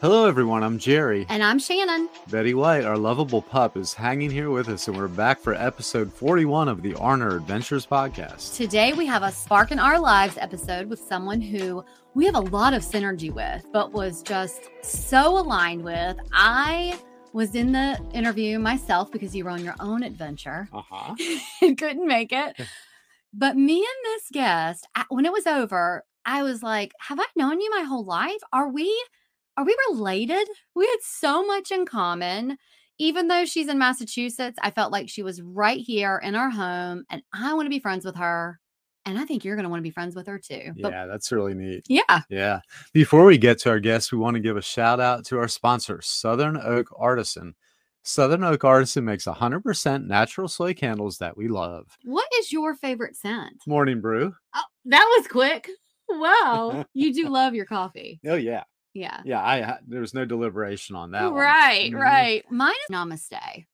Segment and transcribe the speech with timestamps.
[0.00, 0.62] Hello, everyone.
[0.62, 1.26] I'm Jerry.
[1.28, 2.08] And I'm Shannon.
[2.30, 6.12] Betty White, our lovable pup, is hanging here with us, and we're back for episode
[6.12, 8.54] 41 of the Arner Adventures Podcast.
[8.56, 12.40] Today we have a Spark in Our Lives episode with someone who we have a
[12.40, 16.16] lot of synergy with, but was just so aligned with.
[16.32, 16.96] I
[17.32, 21.14] was in the interview myself because you were on your own adventure Uh huh.
[21.62, 22.60] and couldn't make it.
[23.34, 27.60] But me and this guest, when it was over, I was like, "Have I known
[27.60, 28.40] you my whole life?
[28.54, 28.90] Are we
[29.58, 30.48] are we related?
[30.74, 32.56] We had so much in common."
[33.00, 37.04] Even though she's in Massachusetts, I felt like she was right here in our home
[37.10, 38.58] and I want to be friends with her.
[39.06, 40.72] And I think you're going to want to be friends with her too.
[40.82, 41.84] But Yeah, that's really neat.
[41.88, 42.22] yeah.
[42.28, 42.58] Yeah.
[42.92, 45.46] Before we get to our guests, we want to give a shout out to our
[45.46, 47.54] sponsor, Southern Oak Artisan.
[48.02, 51.86] Southern Oak Artisan makes 100% natural soy candles that we love.
[52.02, 53.62] What is your favorite scent?
[53.64, 54.34] Morning brew.
[54.56, 55.70] Oh, that was quick.
[56.08, 56.84] Wow.
[56.94, 58.18] you do love your coffee.
[58.26, 58.64] Oh, yeah.
[58.98, 59.22] Yeah.
[59.22, 59.40] Yeah.
[59.44, 61.44] I There was no deliberation on that one.
[61.44, 61.98] Right, Mhm.
[61.98, 62.44] right.
[62.50, 63.66] Mine is Namaste.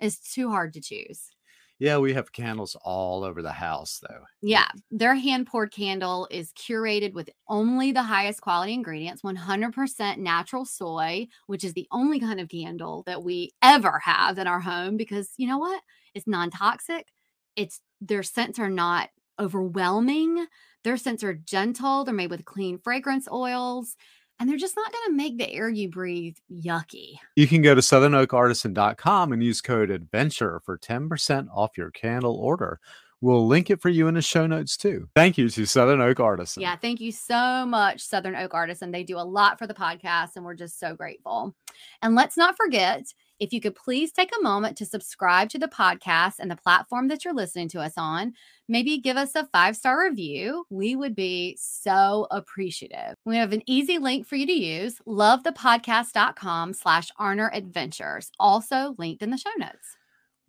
[0.00, 1.30] It's too hard to choose.
[1.78, 4.24] Yeah, we have candles all over the house, though.
[4.40, 10.64] Yeah, their hand poured candle is curated with only the highest quality ingredients, 100% natural
[10.64, 14.96] soy, which is the only kind of candle that we ever have in our home
[14.96, 15.82] because you know what?
[16.14, 17.08] It's non-toxic.
[17.56, 19.10] It's their scents are not
[19.40, 20.46] overwhelming.
[20.84, 22.04] Their scents are gentle.
[22.04, 23.96] They're made with clean fragrance oils,
[24.38, 27.18] and they're just not going to make the air you breathe yucky.
[27.36, 32.80] You can go to southernoakartisan.com and use code ADVENTURE for 10% off your candle order.
[33.20, 35.08] We'll link it for you in the show notes too.
[35.16, 36.62] Thank you to Southern Oak Artisan.
[36.62, 38.92] Yeah, thank you so much, Southern Oak Artisan.
[38.92, 41.52] They do a lot for the podcast, and we're just so grateful.
[42.00, 45.68] And let's not forget if you could please take a moment to subscribe to the
[45.68, 48.32] podcast and the platform that you're listening to us on,
[48.68, 50.64] maybe give us a five star review.
[50.70, 53.14] We would be so appreciative.
[53.24, 59.22] We have an easy link for you to use lovethepodcast.com slash Arner Adventures, also linked
[59.22, 59.97] in the show notes.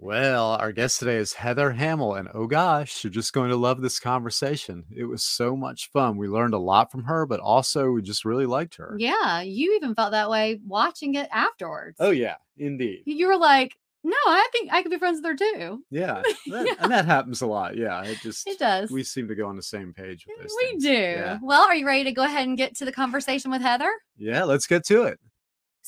[0.02, 3.82] Well, our guest today is Heather Hamel, and oh gosh, you're just going to love
[3.82, 4.86] this conversation.
[4.96, 6.16] It was so much fun.
[6.16, 8.96] We learned a lot from her, but also we just really liked her.
[8.98, 11.98] Yeah, you even felt that way watching it oh afterwards.
[12.00, 13.04] Oh, yeah, indeed.
[13.06, 15.84] You were like, no, I think I could be friends with her too.
[15.92, 16.22] Yeah.
[16.48, 17.76] that- And that happens a lot.
[17.76, 18.02] Yeah.
[18.06, 18.90] It just, It does.
[18.90, 20.56] we seem to go on the same page with this.
[20.58, 21.38] We do.
[21.44, 23.92] Well, are you ready to go ahead and get to the conversation with Heather?
[24.16, 25.20] Yeah, let's get to it.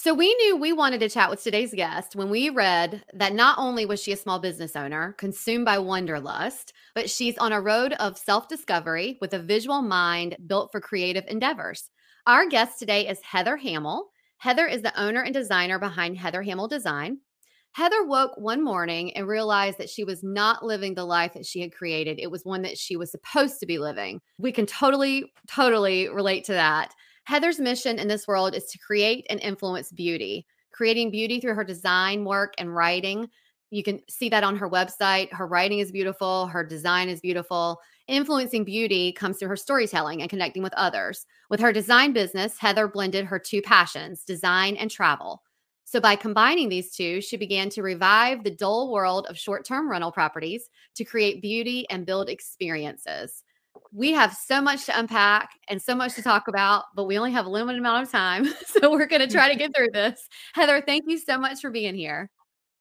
[0.03, 3.59] So, we knew we wanted to chat with today's guest when we read that not
[3.59, 7.93] only was she a small business owner, consumed by wanderlust, but she's on a road
[7.99, 11.91] of self discovery with a visual mind built for creative endeavors.
[12.25, 14.09] Our guest today is Heather Hamel.
[14.37, 17.19] Heather is the owner and designer behind Heather Hamel Design.
[17.73, 21.61] Heather woke one morning and realized that she was not living the life that she
[21.61, 22.19] had created.
[22.19, 24.19] It was one that she was supposed to be living.
[24.39, 26.95] We can totally, totally relate to that.
[27.23, 31.63] Heather's mission in this world is to create and influence beauty, creating beauty through her
[31.63, 33.29] design work and writing.
[33.69, 35.31] You can see that on her website.
[35.31, 37.79] Her writing is beautiful, her design is beautiful.
[38.07, 41.25] Influencing beauty comes through her storytelling and connecting with others.
[41.49, 45.43] With her design business, Heather blended her two passions, design and travel.
[45.85, 49.89] So, by combining these two, she began to revive the dull world of short term
[49.89, 53.43] rental properties to create beauty and build experiences.
[53.93, 57.31] We have so much to unpack and so much to talk about, but we only
[57.31, 58.47] have a limited amount of time.
[58.65, 60.27] So, we're going to try to get through this.
[60.53, 62.29] Heather, thank you so much for being here.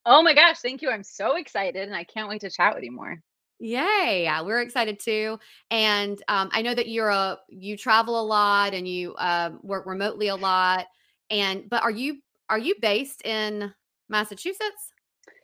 [0.07, 0.91] Oh my gosh, thank you.
[0.91, 3.21] I'm so excited and I can't wait to chat with you more.
[3.59, 4.23] Yay!
[4.25, 5.39] Yeah, we're excited too.
[5.71, 9.85] And um, I know that you're a you travel a lot and you uh, work
[9.85, 10.87] remotely a lot.
[11.29, 13.73] And but are you are you based in
[14.09, 14.93] Massachusetts?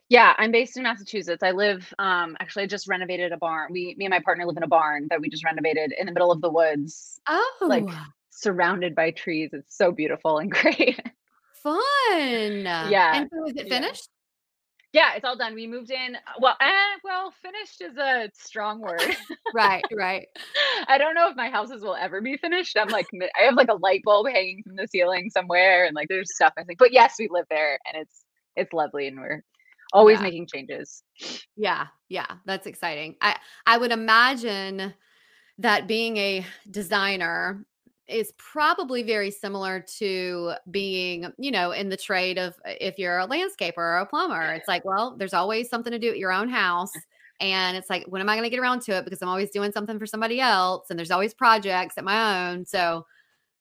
[0.09, 1.43] Yeah, I'm based in Massachusetts.
[1.43, 3.71] I live um actually I just renovated a barn.
[3.71, 6.13] We me and my partner live in a barn that we just renovated in the
[6.13, 7.85] middle of the woods, Oh, like
[8.29, 9.49] surrounded by trees.
[9.53, 10.99] It's so beautiful and great.
[11.63, 11.77] fun!
[12.63, 14.09] Yeah, And so is it finished?
[14.93, 15.53] Yeah, it's all done.
[15.53, 16.17] We moved in.
[16.39, 19.01] Well, eh, well, finished is a strong word.
[19.53, 20.27] Right, right.
[20.89, 22.77] I don't know if my houses will ever be finished.
[22.77, 23.07] I'm like,
[23.39, 26.51] I have like a light bulb hanging from the ceiling somewhere, and like there's stuff
[26.57, 26.79] I think.
[26.79, 28.23] But yes, we live there, and it's
[28.57, 29.43] it's lovely, and we're
[29.93, 30.21] always Yeah.
[30.21, 31.03] making changes.
[31.55, 33.15] Yeah, yeah, that's exciting.
[33.21, 34.93] I I would imagine
[35.59, 37.65] that being a designer
[38.07, 43.19] is probably very similar to being, you know, in the trade of uh, if you're
[43.19, 44.53] a landscaper or a plumber.
[44.53, 47.05] It's like, well, there's always something to do at your own house.
[47.41, 49.05] And it's like, when am I going to get around to it?
[49.05, 52.65] Because I'm always doing something for somebody else, and there's always projects at my own.
[52.65, 53.05] So,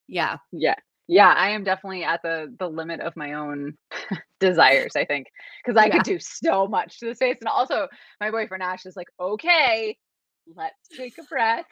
[0.08, 0.76] yeah, Yeah.
[1.08, 3.76] Yeah, I am definitely at the the limit of my own
[4.40, 5.28] desires, I think,
[5.64, 5.94] because I Yeah.
[5.94, 7.36] could do so much to the space.
[7.40, 7.88] And also,
[8.20, 9.96] my boyfriend Ash is like, okay,
[10.54, 11.66] let's take a breath.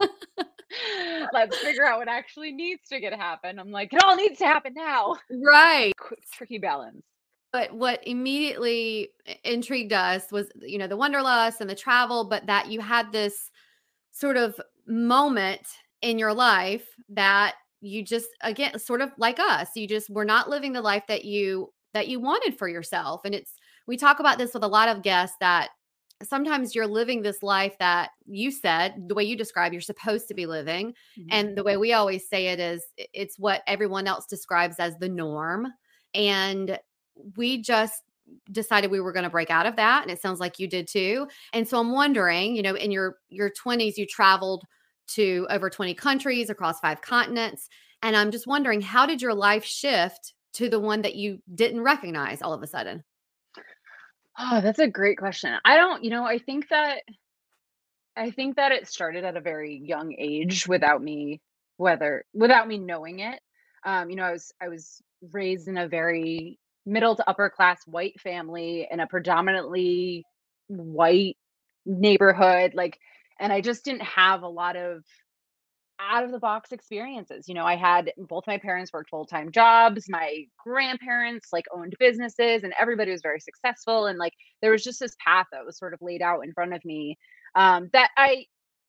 [1.32, 3.58] let's figure out what actually needs to get happen.
[3.58, 5.16] I'm like, it all needs to happen now.
[5.44, 5.92] right.
[6.32, 7.02] Tricky balance.
[7.52, 9.10] But what immediately
[9.44, 13.50] intrigued us was, you know, the wanderlust and the travel, but that you had this
[14.12, 15.66] sort of moment
[16.02, 20.48] in your life that you just again sort of like us you just were not
[20.48, 23.54] living the life that you that you wanted for yourself and it's
[23.86, 25.70] we talk about this with a lot of guests that
[26.22, 30.34] sometimes you're living this life that you said the way you describe you're supposed to
[30.34, 30.88] be living
[31.18, 31.28] mm-hmm.
[31.30, 35.08] and the way we always say it is it's what everyone else describes as the
[35.08, 35.66] norm
[36.14, 36.78] and
[37.36, 38.02] we just
[38.52, 40.86] decided we were going to break out of that and it sounds like you did
[40.86, 44.64] too and so i'm wondering you know in your your 20s you traveled
[45.14, 47.68] to over 20 countries across five continents
[48.02, 51.82] and i'm just wondering how did your life shift to the one that you didn't
[51.82, 53.02] recognize all of a sudden
[54.42, 55.54] Oh, that's a great question.
[55.66, 57.02] I don't, you know, I think that
[58.16, 61.40] I think that it started at a very young age without me
[61.76, 63.40] whether without me knowing it.
[63.84, 65.02] Um, you know, I was I was
[65.32, 70.24] raised in a very middle to upper class white family in a predominantly
[70.68, 71.36] white
[71.84, 72.98] neighborhood like
[73.40, 75.02] and I just didn't have a lot of
[76.00, 77.48] out of the box experiences.
[77.48, 81.94] You know, I had both my parents worked full time jobs, my grandparents like owned
[81.98, 84.06] businesses, and everybody was very successful.
[84.06, 84.32] And like
[84.62, 87.18] there was just this path that was sort of laid out in front of me
[87.54, 88.46] um, that I,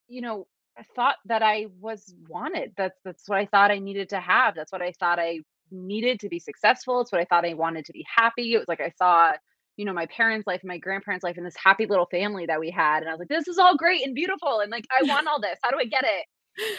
[0.07, 2.71] you know, I thought that I was wanted.
[2.77, 4.55] That's that's what I thought I needed to have.
[4.55, 5.39] That's what I thought I
[5.69, 7.01] needed to be successful.
[7.01, 8.53] It's what I thought I wanted to be happy.
[8.53, 9.33] It was like I saw,
[9.81, 12.59] you know, my parents' life and my grandparents' life and this happy little family that
[12.59, 12.99] we had.
[12.99, 14.59] And I was like, this is all great and beautiful.
[14.59, 15.57] And like I want all this.
[15.63, 16.25] How do I get it?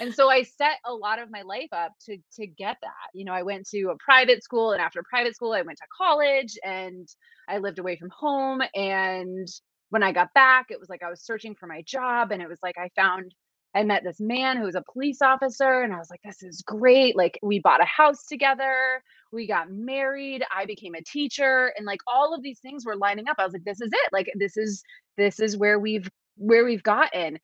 [0.00, 3.08] and so I set a lot of my life up to to get that.
[3.12, 5.86] You know, I went to a private school, and after private school, I went to
[5.98, 7.08] college, and
[7.48, 8.62] I lived away from home.
[8.72, 9.48] And
[9.90, 12.48] when I got back, it was like I was searching for my job, and it
[12.48, 13.34] was like I found.
[13.74, 16.62] I met this man who was a police officer, and I was like, "This is
[16.64, 19.02] great!" Like, we bought a house together,
[19.32, 23.28] we got married, I became a teacher, and like all of these things were lining
[23.28, 23.36] up.
[23.38, 24.12] I was like, "This is it!
[24.12, 24.82] Like, this is
[25.16, 27.38] this is where we've where we've gotten."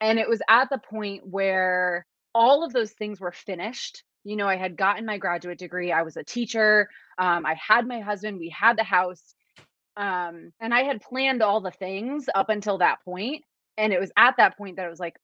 [0.00, 4.04] And it was at the point where all of those things were finished.
[4.24, 6.88] You know, I had gotten my graduate degree, I was a teacher,
[7.18, 9.34] um, I had my husband, we had the house,
[9.96, 13.42] um, and I had planned all the things up until that point.
[13.76, 15.16] And it was at that point that I was like,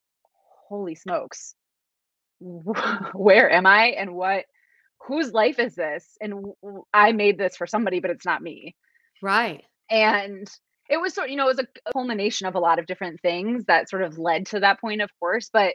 [0.68, 1.54] holy smokes,
[2.40, 4.44] where am I and what,
[5.06, 6.16] whose life is this?
[6.20, 6.52] And
[6.92, 8.74] I made this for somebody, but it's not me.
[9.22, 9.64] Right.
[9.90, 10.48] And
[10.90, 13.64] it was sort you know it was a culmination of a lot of different things
[13.66, 15.74] that sort of led to that point of course but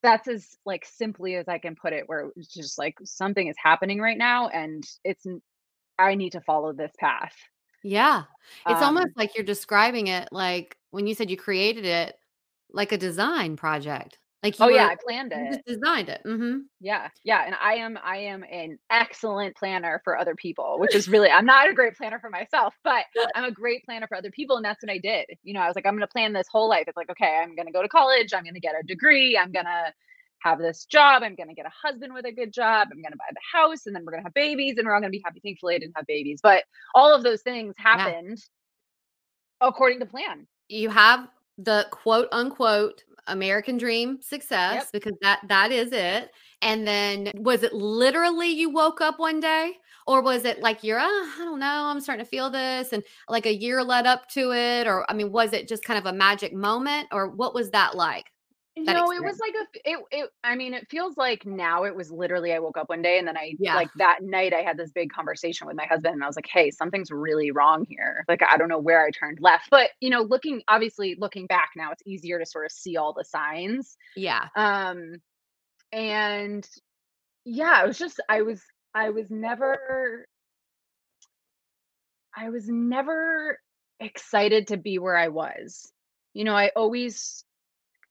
[0.00, 3.56] that's as like simply as i can put it where it's just like something is
[3.60, 5.26] happening right now and it's
[5.98, 7.34] I need to follow this path.
[7.82, 8.24] Yeah.
[8.66, 12.16] It's um almost like you're describing it like when you said you created it
[12.72, 15.50] like a design project like you oh yeah i planned you it.
[15.50, 20.16] just designed it hmm yeah yeah and i am i am an excellent planner for
[20.16, 23.50] other people which is really i'm not a great planner for myself but i'm a
[23.50, 25.26] great planner for other people and that's what i did.
[25.42, 26.84] You know i was like i'm going to plan this whole life.
[26.86, 29.36] It's like okay i'm going to go to college i'm going to get a degree
[29.36, 29.92] i'm going to
[30.40, 33.12] have this job i'm going to get a husband with a good job i'm going
[33.12, 35.10] to buy the house and then we're going to have babies and we're all going
[35.10, 36.40] to be happy thankfully i didn't have babies.
[36.42, 37.96] But all of those things yeah.
[37.96, 38.38] happened
[39.60, 40.46] according to plan.
[40.68, 46.30] You have the quote unquote American dream success yep because that that is it.
[46.62, 49.74] And then was it literally you woke up one day
[50.06, 53.02] or was it like you're uh, I don't know, I'm starting to feel this and
[53.28, 56.06] like a year led up to it or I mean was it just kind of
[56.06, 58.30] a magic moment or what was that like?
[58.76, 62.10] No, it was like a it it I mean, it feels like now it was
[62.10, 63.72] literally I woke up one day and then I Yeah.
[63.72, 66.48] like that night I had this big conversation with my husband and I was like,
[66.52, 69.70] "Hey, something's really wrong here." Like I don't know where I turned left.
[69.70, 73.12] But, you know, looking obviously looking back now, it's easier to sort of see all
[73.12, 73.96] the signs.
[74.16, 74.48] Yeah.
[74.56, 75.16] Um
[75.92, 76.68] and
[77.44, 78.62] yeah, it was just I was
[78.94, 80.26] I was never
[82.36, 83.58] I was never
[84.00, 85.92] excited to be where I was.
[86.32, 87.43] You know, I always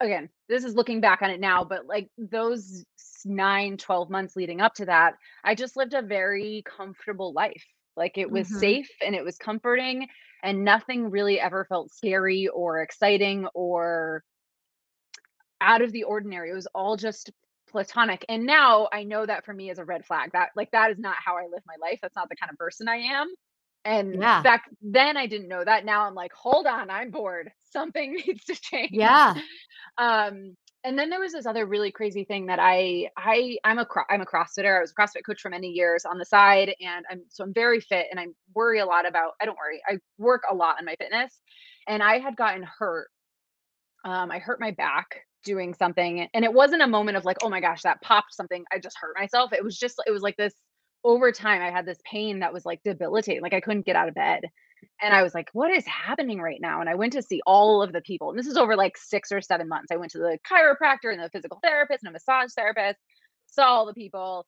[0.04, 2.86] again, this is looking back on it now, but like those
[3.26, 7.66] nine, 12 months leading up to that, I just lived a very comfortable life.
[7.96, 8.52] Like it was Mhm.
[8.52, 10.08] safe and it was comforting,
[10.44, 14.24] and nothing really ever felt scary or exciting or
[15.62, 16.52] out of the ordinary.
[16.52, 17.32] It was all just
[17.70, 18.26] platonic.
[18.30, 20.32] And now I know that for me is a red flag.
[20.34, 22.00] That like that is not how I live my life.
[22.02, 23.34] That's not the kind of person I am.
[23.86, 24.42] And Yeah.
[24.44, 25.86] back then I didn't know that.
[25.86, 27.52] Now I'm like, hold on, I'm bored.
[27.64, 28.92] Something needs to change.
[28.94, 29.36] Yeah.
[30.00, 33.88] Um, and then there was this other really crazy thing that I I I'm a
[34.10, 34.76] I'm a CrossFitter.
[34.78, 37.54] I was a CrossFit coach for many years on the side, and I'm so I'm
[37.54, 39.34] very fit, and I worry a lot about.
[39.40, 39.82] I don't worry.
[39.88, 41.40] I work a lot on my fitness,
[41.88, 43.08] and I had gotten hurt.
[44.06, 47.50] Um, I hurt my back doing something, and it wasn't a moment of like, oh
[47.50, 48.66] my gosh, that popped something.
[48.74, 49.54] I just hurt myself.
[49.54, 50.54] It was just it was like this
[51.04, 51.62] over time.
[51.62, 53.42] I had this pain that was like debilitating.
[53.42, 54.42] Like I couldn't get out of bed.
[55.02, 56.82] And I was like, what is happening right now?
[56.82, 58.30] And I went to see all of the people.
[58.30, 59.92] And this is over like six or seven months.
[59.92, 63.00] I went to the chiropractor and the physical therapist and a massage therapist,
[63.48, 64.46] saw all the people.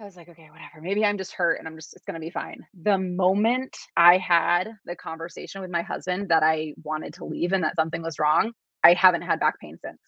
[0.00, 0.80] I was like, okay, whatever.
[0.80, 2.66] Maybe I'm just hurt and I'm just, it's going to be fine.
[2.82, 7.62] The moment I had the conversation with my husband that I wanted to leave and
[7.62, 10.00] that something was wrong, I haven't had back pain since.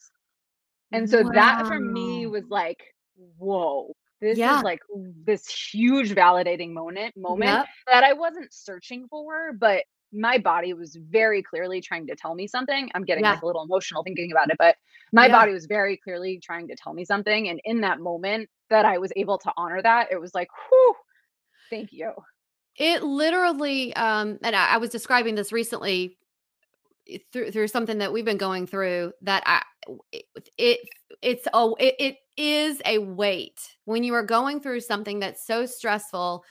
[0.92, 2.82] And so that for me was like,
[3.38, 4.56] whoa, this Yeah.
[4.56, 4.80] is like
[5.24, 7.66] this huge validating moment moment Yep.
[7.88, 12.46] that I wasn't searching for, but my body was very clearly trying to tell me
[12.46, 12.90] something.
[12.94, 13.32] I'm getting Yeah.
[13.32, 14.76] like a little emotional thinking about it, but
[15.12, 15.32] my Yeah.
[15.32, 17.48] body was very clearly trying to tell me something.
[17.48, 20.94] And in that moment that I was able to honor that, it was like, whew,
[21.70, 22.12] thank you.
[22.78, 26.18] It literally, um, and I, I was describing this recently
[27.32, 29.12] through through something that we've been going through.
[29.22, 29.62] That I,
[30.12, 30.24] it,
[30.58, 30.80] it
[31.22, 35.66] it's a it, it is a weight when you are going through something that's so
[35.66, 36.44] stressful.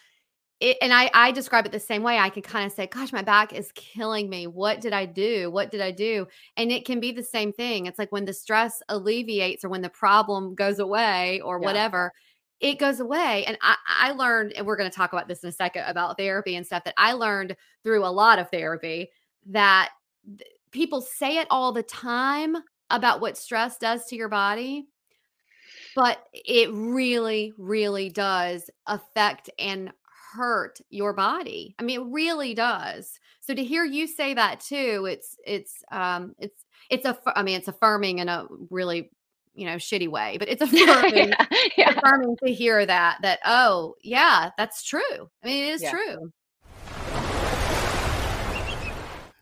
[0.61, 2.17] It, and I I describe it the same way.
[2.17, 4.47] I can kind of say, "Gosh, my back is killing me.
[4.47, 5.51] What did I do?
[5.51, 7.85] What did I do?" And it can be the same thing.
[7.87, 11.65] It's like when the stress alleviates or when the problem goes away or Yeah.
[11.65, 12.13] whatever
[12.61, 13.43] it goes away.
[13.45, 16.17] And I, I learned, and we're going to talk about this in a second about
[16.17, 19.09] therapy and stuff that I learned through a lot of therapy
[19.47, 19.89] that
[20.37, 22.55] th- people say it all the time
[22.89, 24.87] about what stress does to your body,
[25.95, 29.91] but it really, really does affect and
[30.33, 31.75] hurt your body.
[31.79, 33.19] I mean, it really does.
[33.39, 37.57] So to hear you say that too, it's it's um it's it's a I mean
[37.57, 39.09] it's affirming in a really
[39.53, 41.45] you know shitty way, but it's affirming yeah.
[41.77, 41.89] yeah.
[41.97, 45.91] affirming to hear that that oh yeah that's true i mean it is Yeah.
[45.91, 46.31] true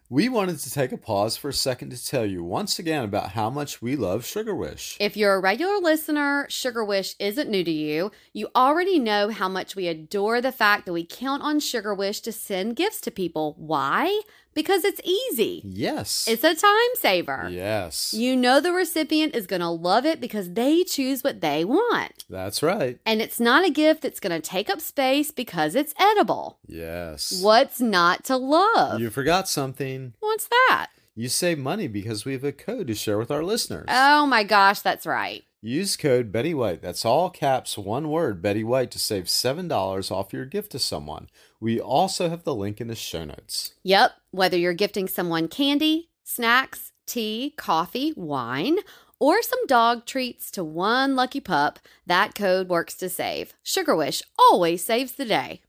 [0.09, 3.31] We wanted to take a pause for a second to tell you once again about
[3.31, 4.97] how much we love Sugar Wish.
[4.99, 8.11] if you're a regular listener sugar wish isn't new to you.
[8.33, 12.19] You already know how much we adore the fact that we count on sugar wish
[12.21, 13.55] to send gifts to people.
[13.57, 14.21] Why
[14.53, 16.25] because it's easy Yes.
[16.27, 18.13] it's a time saver yes.
[18.13, 22.25] you know the recipient is going to love it because they choose what they want
[22.29, 22.97] That's right.
[23.05, 27.41] and it's not a gift that's going to take up space because it's edible Yes.
[27.41, 30.13] what's not to love You forgot something.
[30.19, 33.85] what's that You save money because we have a code to share with our listeners.
[33.87, 35.43] Oh my gosh, that's right.
[35.61, 36.81] Use code Betty White.
[36.81, 41.27] That's all caps, one word, Betty White, to save $7 off your gift to someone.
[41.59, 43.75] We also have the link in the show notes.
[43.83, 48.79] Yep, whether you're gifting someone candy, snacks, tea, coffee, wine,
[49.19, 51.77] or some dog treats to one lucky pup,
[52.07, 53.53] that code works to save.
[53.61, 55.61] Sugar Wish always saves the day.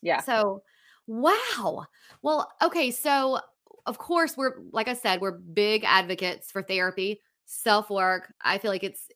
[0.00, 0.20] Yeah.
[0.20, 0.62] So,
[1.08, 1.86] wow.
[2.24, 3.38] Well, okay, so
[3.84, 8.32] of course we're like I said, we're big advocates for therapy, self-work.
[8.42, 9.08] I feel like it's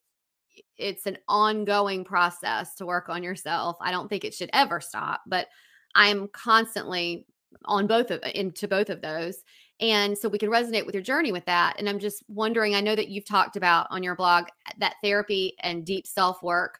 [0.76, 3.78] it's an ongoing process to work on yourself.
[3.80, 5.46] I don't think it should ever stop, but
[5.94, 7.26] I'm constantly
[7.64, 9.38] on both of into both of those.
[9.80, 11.76] And so we can resonate with your journey with that.
[11.78, 14.48] And I'm just wondering, I know that you've talked about on your blog
[14.80, 16.78] that therapy and deep self-work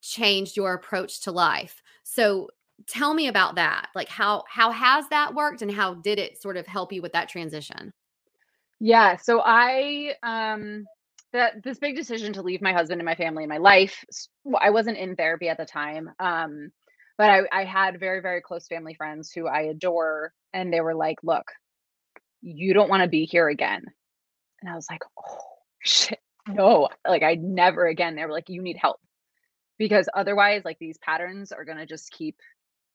[0.00, 1.82] changed your approach to life.
[2.02, 2.48] So
[2.86, 3.88] tell me about that.
[3.94, 7.12] Like how how has that worked and how did it sort of help you with
[7.12, 7.92] that transition?
[8.80, 10.84] Yeah, so I um
[11.32, 14.02] that this big decision to leave my husband and my family and my life.
[14.60, 16.10] i wasn't in therapy at the time.
[16.20, 16.70] Um
[17.16, 20.94] but I I had very very close family friends who I adore and they were
[20.94, 21.50] like, "Look,
[22.42, 23.82] you don't want to be here again."
[24.62, 25.38] And I was like, "Oh,
[25.80, 26.20] shit.
[26.48, 26.88] No.
[27.06, 29.00] Like I never again." They were like, "You need help."
[29.78, 32.36] Because otherwise like these patterns are going to just keep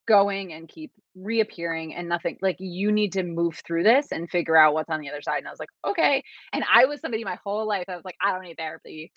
[0.07, 4.57] going and keep reappearing and nothing like you need to move through this and figure
[4.57, 5.37] out what's on the other side.
[5.39, 6.23] And i was like okay.
[6.51, 9.11] And i was somebody my whole life i was like i don't need therapy.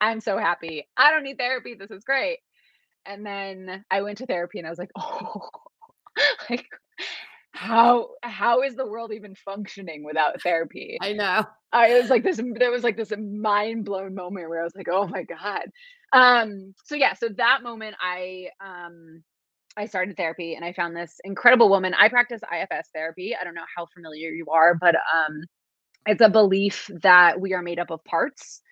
[0.00, 0.88] I'm so happy.
[0.96, 1.74] I don't need therapy.
[1.74, 2.38] This is great.
[3.06, 5.48] And then I went to therapy and I was like, "Oh,
[6.48, 6.66] like
[7.52, 11.44] how how is the world even functioning without therapy?" I know.
[11.72, 14.88] I was like this there was like this mind blown moment where I was like,
[14.90, 15.64] "Oh my god."
[16.12, 19.22] Um so yeah, so that moment I um
[19.76, 21.94] I started therapy and I found this incredible woman.
[21.94, 23.34] I practice IFS therapy.
[23.40, 25.42] I don't know how familiar you are, but um
[26.06, 28.62] it's a belief that we are made up of parts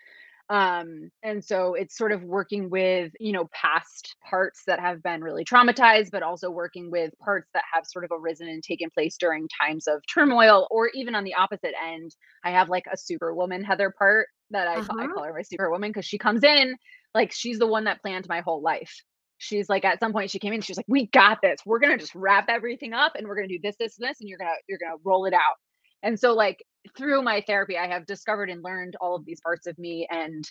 [0.51, 5.23] um and so it's sort of working with you know past parts that have been
[5.23, 9.17] really traumatized but also working with parts that have sort of arisen and taken place
[9.19, 12.15] during times of turmoil or even on the opposite end
[12.45, 14.95] i have like a superwoman heather part that i, uh-huh.
[14.99, 16.75] I call her my superwoman because she comes in
[17.15, 19.03] like she's the one that planned my whole life
[19.39, 21.97] she's like at some point she came in she's like we got this we're gonna
[21.97, 24.51] just wrap everything up and we're gonna do this this and this and you're gonna
[24.69, 25.55] you're gonna roll it out
[26.03, 26.65] and so like
[26.97, 30.45] through my therapy, I have discovered and learned all of these parts of me and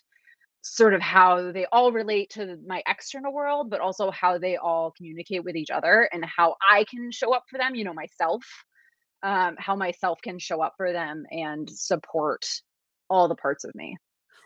[0.61, 4.91] sort of how they all relate to my external world, but also how they all
[4.91, 8.43] communicate with each other and how I can show up for them, you know, myself,
[9.23, 12.45] um, how myself can show up for them and support
[13.09, 13.97] all the parts of me.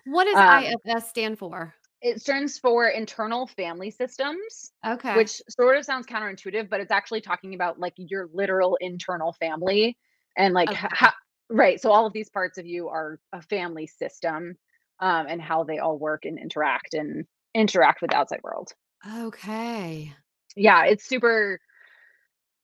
[0.06, 0.64] What does um,
[0.96, 1.74] IFS stand for?
[2.02, 4.72] It stands for internal family systems.
[4.86, 5.16] Okay.
[5.16, 9.98] Which sort of sounds counterintuitive, but it's actually talking about like your literal internal family
[10.38, 10.88] and like okay.
[10.92, 11.12] how
[11.50, 14.56] right so all of these parts of you are a family system
[15.00, 18.74] um, and how they all work and interact and interact with the outside world
[19.20, 20.14] okay
[20.56, 21.60] yeah it's super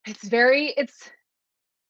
[0.06, 1.10] it's very it's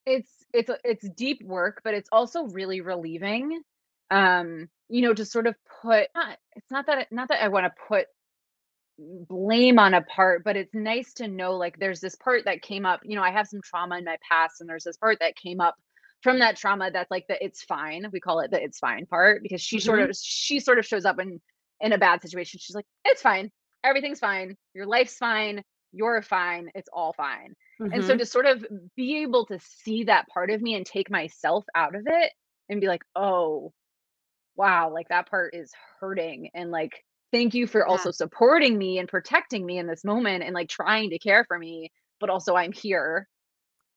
[0.05, 3.61] it's it's it's deep work but it's also really relieving
[4.09, 7.65] um you know to sort of put not, it's not that not that i want
[7.65, 8.05] to put
[9.29, 12.85] blame on a part but it's nice to know like there's this part that came
[12.85, 15.35] up you know i have some trauma in my past and there's this part that
[15.35, 15.75] came up
[16.23, 19.43] from that trauma that's like the it's fine we call it the it's fine part
[19.43, 19.85] because she mm-hmm.
[19.85, 21.39] sort of she sort of shows up in
[21.79, 23.51] in a bad situation she's like it's fine
[23.83, 27.93] everything's fine your life's fine you're fine it's all fine mm-hmm.
[27.93, 28.19] and so mm-hmm.
[28.19, 31.95] to sort of be able to see that part of me and take myself out
[31.95, 32.31] of it
[32.69, 33.71] and be like oh
[34.57, 37.91] wow like that part is hurting and like thank you for yeah.
[37.91, 41.57] also supporting me and protecting me in this moment and like trying to care for
[41.57, 43.27] me but also i'm here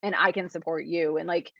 [0.03, 1.51] and i can support you and like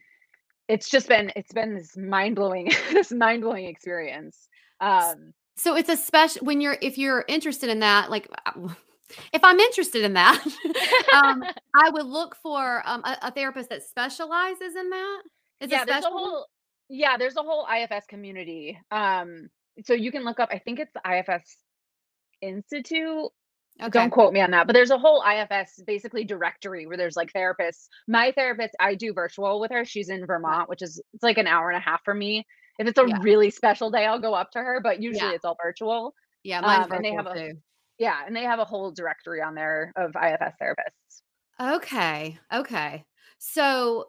[0.67, 4.47] it's just been it's been this mind-blowing this mind-blowing experience
[4.79, 8.51] um so it's a special when you're if you're interested in that like uh,
[9.33, 10.41] if i'm interested in that
[11.13, 11.43] um
[11.75, 15.21] i would look for um, a, a, therapist that specializes in that
[15.59, 16.47] is yeah there's a whole
[16.91, 19.49] yeah there's a whole ifs community um
[19.85, 21.57] so you can look up i think it's the ifs
[22.41, 23.31] institute
[23.79, 23.89] Okay.
[23.89, 27.31] Don't quote me on that, but there's a whole IFS basically directory where there's like
[27.33, 27.87] therapists.
[28.07, 29.85] My therapist, I do virtual with her.
[29.85, 32.45] She's in Vermont, which is it's like an hour and a half for me.
[32.77, 33.17] If it's a yeah.
[33.21, 35.35] really special day, I'll go up to her, but usually yeah.
[35.35, 36.13] it's all virtual.
[36.43, 37.57] Yeah, mine's um, virtual and they have a, too.
[37.97, 41.75] Yeah, and they have a whole directory on there of IFS therapists.
[41.77, 42.37] Okay.
[42.53, 43.05] Okay.
[43.39, 44.07] So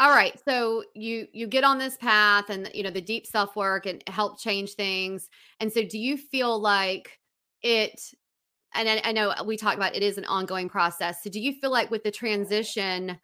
[0.00, 3.54] all right so you you get on this path and you know the deep self
[3.54, 5.28] work and help change things
[5.60, 7.20] and so do you feel like
[7.62, 8.00] it
[8.74, 11.22] and I, I know we talked about it is an ongoing process.
[11.22, 13.18] So do you feel like with the transition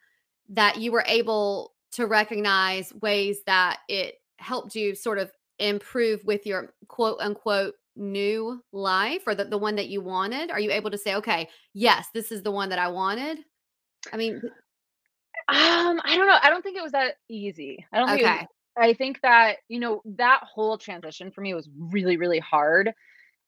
[0.49, 6.45] that you were able to recognize ways that it helped you sort of improve with
[6.45, 10.51] your quote unquote new life or the, the one that you wanted?
[10.51, 13.39] Are you able to say, okay, yes, this is the one that I wanted?
[14.13, 14.41] I mean,
[15.49, 16.37] um, I don't know.
[16.41, 17.85] I don't think it was that easy.
[17.91, 18.21] I don't think.
[18.41, 22.91] Was, I think that, you know, that whole transition for me was really, really hard.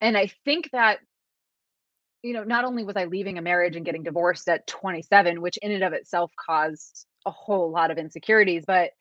[0.02, 1.00] And I think that
[2.22, 5.58] you know, not only was I leaving a marriage and getting divorced at 27, which
[5.62, 8.92] in and of itself caused a whole lot of insecurities, but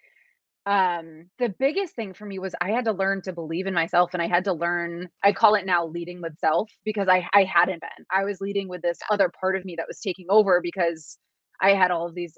[0.66, 4.10] um the biggest thing for me was I had to learn to believe in myself
[4.12, 7.44] and I had to learn I call it now leading with self because I I
[7.44, 8.04] hadn't been.
[8.10, 11.16] I was leading with this other part of me that was taking over because
[11.60, 12.36] I had all of these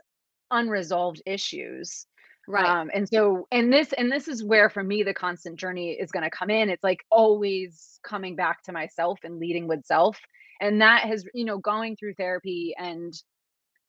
[0.51, 2.07] unresolved issues.
[2.49, 2.67] Right.
[2.67, 6.11] Um, and so and this and this is where for me the constant journey is
[6.11, 6.69] going to come in.
[6.69, 10.19] It's like always coming back to myself and leading with self
[10.61, 13.15] and that has you know going through therapy and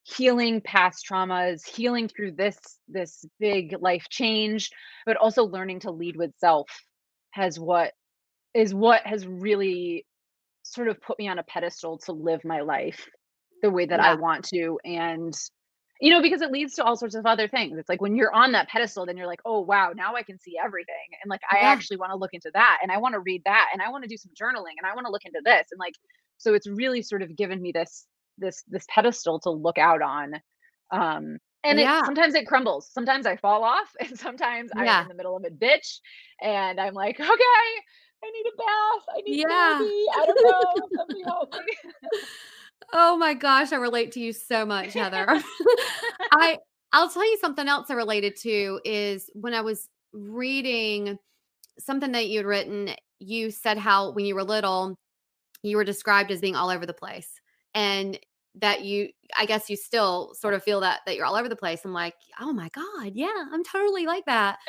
[0.03, 4.71] healing past traumas healing through this this big life change
[5.05, 6.67] but also learning to lead with self
[7.31, 7.91] has what
[8.55, 10.05] is what has really
[10.63, 13.07] sort of put me on a pedestal to live my life
[13.61, 14.11] the way that yeah.
[14.11, 15.33] I want to and
[16.01, 18.33] you know because it leads to all sorts of other things it's like when you're
[18.33, 21.41] on that pedestal then you're like oh wow now i can see everything and like
[21.51, 21.67] i yeah.
[21.67, 24.03] actually want to look into that and i want to read that and i want
[24.03, 25.93] to do some journaling and i want to look into this and like
[26.37, 30.33] so it's really sort of given me this this this pedestal to look out on
[30.91, 31.99] um and yeah.
[31.99, 34.97] it, sometimes it crumbles sometimes i fall off and sometimes yeah.
[34.97, 36.01] i'm in the middle of a ditch
[36.41, 39.77] and i'm like okay i need a bath i need yeah.
[39.79, 40.05] Baby.
[40.15, 41.23] i don't know something
[42.93, 45.25] Oh my gosh, I relate to you so much, Heather.
[46.31, 46.57] I
[46.93, 51.17] I'll tell you something else I related to is when I was reading
[51.79, 54.97] something that you had written, you said how when you were little,
[55.63, 57.29] you were described as being all over the place.
[57.73, 58.19] And
[58.55, 61.55] that you I guess you still sort of feel that that you're all over the
[61.55, 61.81] place.
[61.85, 64.59] I'm like, oh my God, yeah, I'm totally like that.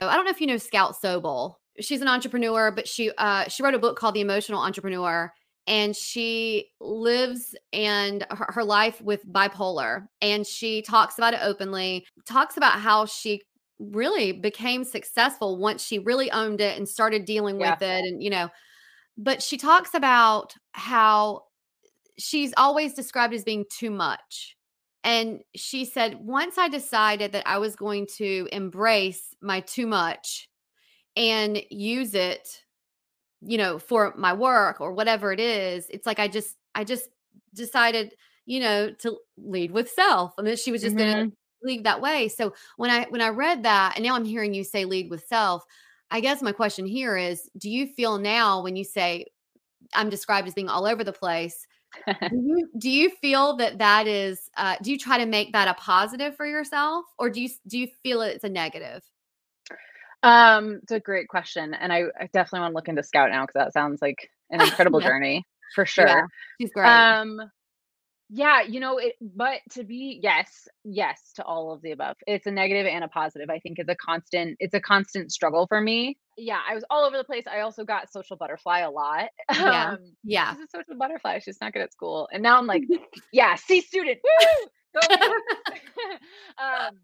[0.00, 1.54] I don't know if you know Scout Sobel.
[1.80, 5.32] She's an entrepreneur, but she uh she wrote a book called The Emotional Entrepreneur
[5.66, 12.06] and she lives and her, her, life with bipolar and she talks about it openly
[12.26, 13.40] talks about how she
[13.78, 17.72] really became successful once she really owned it and started dealing yeah.
[17.72, 18.48] with it and you know
[19.16, 21.42] but she talks about how
[22.18, 24.56] she's always described as being too much
[25.04, 30.48] and she said once i decided that i was going to embrace my too much
[31.16, 32.62] and use it
[33.42, 37.08] you know, for my work or whatever it is, it's like I just I just
[37.54, 38.14] decided,
[38.46, 41.12] you know, to lead with self and that she was just mm-hmm.
[41.12, 42.28] going to lead that way.
[42.28, 45.24] So when I when I read that and now I'm hearing you say lead with
[45.26, 45.64] self,
[46.10, 49.26] I guess my question here is do you feel now when you say
[49.94, 51.66] I'm described as being all over the place,
[52.06, 55.68] do, you, do you feel that that is uh, do you try to make that
[55.68, 59.02] a positive for yourself or do you do you feel it's a negative
[60.22, 63.42] um, it's a great question, and I, I definitely want to look into Scout now
[63.42, 65.08] because that sounds like an incredible yeah.
[65.08, 66.06] journey for sure.
[66.06, 66.26] Yeah,
[66.60, 66.86] she's great.
[66.86, 67.40] Um,
[68.32, 72.16] yeah, you know, it, but to be yes, yes to all of the above.
[72.28, 73.50] It's a negative and a positive.
[73.50, 74.56] I think it's a constant.
[74.60, 76.16] It's a constant struggle for me.
[76.38, 77.44] Yeah, I was all over the place.
[77.50, 79.30] I also got social butterfly a lot.
[79.54, 80.54] Yeah, um, yeah.
[80.54, 81.40] She's a social butterfly.
[81.40, 82.84] She's not good at school, and now I'm like,
[83.32, 84.18] yeah, C student.
[84.22, 84.68] Woo!
[86.58, 86.96] um,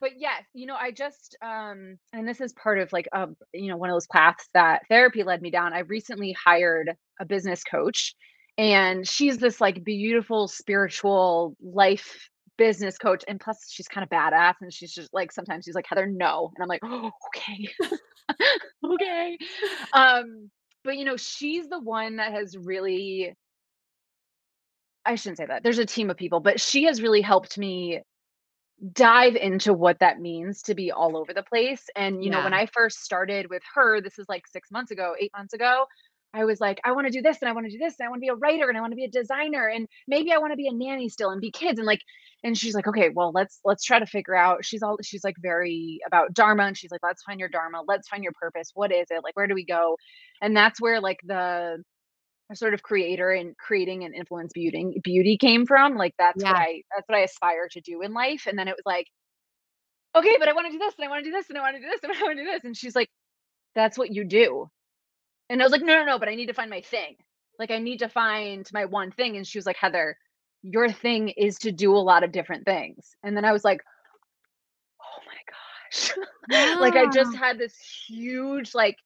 [0.00, 3.68] but yes, you know, I just um, and this is part of like a you
[3.68, 5.72] know one of those paths that therapy led me down.
[5.72, 8.14] I recently hired a business coach,
[8.58, 14.54] and she's this like beautiful spiritual life business coach and plus she's kind of badass
[14.62, 17.68] and she's just like sometimes she's like heather no and i'm like oh, okay
[18.84, 19.38] okay
[19.92, 20.50] um
[20.82, 23.34] but you know she's the one that has really
[25.06, 25.62] I shouldn't say that.
[25.62, 28.02] There's a team of people, but she has really helped me
[28.92, 31.84] dive into what that means to be all over the place.
[31.96, 32.38] And, you yeah.
[32.38, 35.54] know, when I first started with her, this is like six months ago, eight months
[35.54, 35.86] ago,
[36.34, 38.06] I was like, I want to do this and I want to do this and
[38.06, 40.32] I want to be a writer and I want to be a designer and maybe
[40.32, 42.00] I want to be a nanny still and be kids and like
[42.44, 44.62] and she's like, okay, well let's let's try to figure out.
[44.64, 48.08] She's all she's like very about dharma and she's like, let's find your dharma, let's
[48.08, 48.70] find your purpose.
[48.74, 49.24] What is it?
[49.24, 49.96] Like where do we go?
[50.42, 51.82] And that's where like the
[52.54, 56.52] sort of creator and creating and influence beauty beauty came from like that's yeah.
[56.52, 59.08] what i that's what i aspire to do in life and then it was like
[60.14, 61.60] okay but i want to do this and i want to do this and i
[61.60, 63.10] want to do this and i want to do this and she's like
[63.74, 64.70] that's what you do
[65.50, 67.16] and i was like no no no but i need to find my thing
[67.58, 70.16] like i need to find my one thing and she was like heather
[70.62, 73.80] your thing is to do a lot of different things and then i was like
[75.02, 76.12] oh my gosh
[76.50, 76.76] yeah.
[76.80, 77.74] like i just had this
[78.06, 78.96] huge like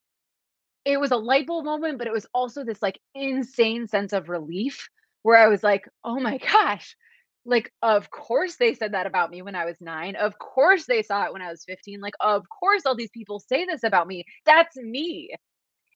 [0.92, 4.28] it was a light bulb moment, but it was also this like insane sense of
[4.28, 4.88] relief
[5.22, 6.96] where I was like, oh my gosh,
[7.44, 10.16] like, of course they said that about me when I was nine.
[10.16, 12.00] Of course they saw it when I was 15.
[12.00, 14.24] Like, of course all these people say this about me.
[14.44, 15.34] That's me.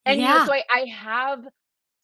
[0.07, 0.33] And yeah.
[0.33, 1.44] you know, so I, I have,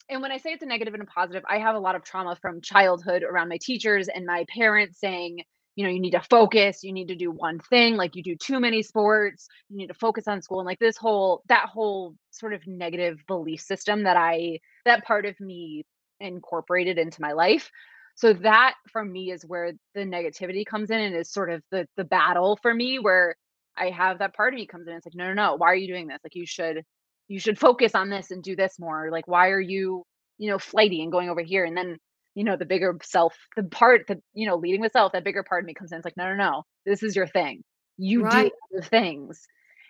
[0.09, 2.05] and when I say it's a negative and a positive, I have a lot of
[2.05, 5.41] trauma from childhood around my teachers and my parents saying,
[5.81, 8.37] you know you need to focus you need to do one thing like you do
[8.37, 12.15] too many sports you need to focus on school and like this whole that whole
[12.31, 15.85] sort of negative belief system that i that part of me
[16.21, 17.71] incorporated into my life.
[18.15, 21.87] So that for me is where the negativity comes in and is sort of the
[21.97, 23.35] the battle for me where
[23.77, 24.95] i have that part of me comes in.
[24.95, 26.19] It's like no no no why are you doing this?
[26.23, 26.83] Like you should
[27.29, 29.11] you should focus on this and do this more.
[29.11, 30.05] Like why are you
[30.39, 31.65] you know flighty and going over here?
[31.65, 31.99] And then
[32.41, 35.43] you know the bigger self the part that you know leading with self that bigger
[35.43, 37.63] part of me comes in it's like no no no this is your thing.
[37.99, 38.51] You right.
[38.73, 39.47] do the things.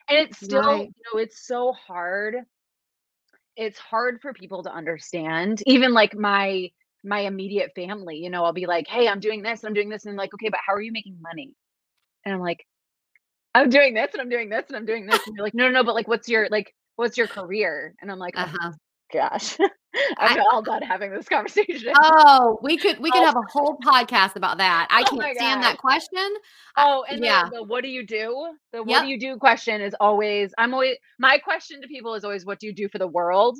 [0.08, 0.80] And it's still right.
[0.80, 2.34] you know it's so hard
[3.56, 6.70] it's hard for people to understand even like my
[7.04, 10.04] my immediate family you know i'll be like hey i'm doing this i'm doing this
[10.04, 11.54] and I'm like okay but how are you making money?
[12.24, 12.66] And i'm like
[13.54, 15.66] i'm doing this and i'm doing this and i'm doing this and you're like no
[15.66, 17.94] no no but like what's your like what's your career?
[18.02, 18.72] And i'm like oh, uh-huh
[19.12, 19.57] gosh.
[19.61, 19.70] I'm
[20.38, 21.92] I, all done having this conversation.
[21.96, 23.27] Oh, we could we could oh.
[23.27, 24.88] have a whole podcast about that.
[24.90, 26.27] I oh can't stand that question.
[26.77, 27.44] Oh, and yeah.
[27.44, 28.55] The, the, what do you do?
[28.73, 29.03] The what yep.
[29.03, 32.61] do you do question is always I'm always my question to people is always what
[32.61, 33.59] do you do for the world?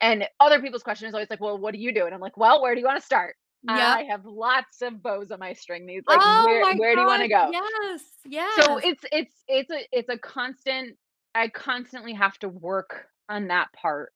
[0.00, 2.06] And other people's question is always like, well, what do you do?
[2.06, 3.36] And I'm like, well, where do you want to start?
[3.68, 3.78] Yep.
[3.78, 5.86] I have lots of bows on my string.
[5.86, 7.00] These like oh where where God.
[7.00, 7.50] do you want to go?
[7.52, 8.64] Yes, yes.
[8.64, 10.96] So it's it's it's a it's a constant
[11.34, 14.12] I constantly have to work on that part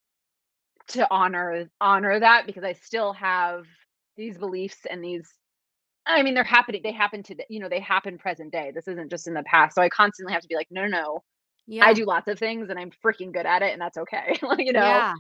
[0.89, 3.65] to honor honor that because I still have
[4.17, 5.33] these beliefs and these
[6.07, 6.83] I mean, they're happening.
[6.85, 8.71] They happen to, you know, they happen present day.
[8.73, 9.75] This isn't just in the past.
[9.75, 11.25] So I constantly have to be like, no, no, no.
[11.67, 11.85] Yeah.
[11.85, 14.39] I do lots of things and I'm freaking good at it, and that's okay.
[14.59, 14.81] you know.
[14.81, 15.15] Yeah.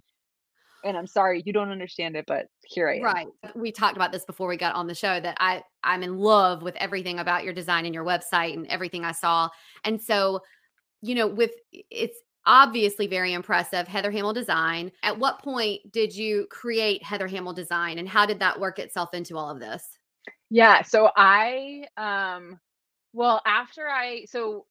[0.85, 3.03] And I'm sorry you don't understand it, but here I am.
[3.03, 3.27] Right.
[3.57, 6.63] We talked about this before we got on the show that I I'm in love
[6.63, 9.49] with everything about your design and your website and everything I saw.
[9.83, 10.41] And so,
[11.03, 14.93] you know, with it's obviously very impressive Heather Hamel design.
[15.03, 19.15] At what point did you create Heather Hamel design and how did that work itself
[19.15, 19.99] into all of this?
[20.51, 22.61] Yeah, so I um
[23.13, 24.67] well, after I so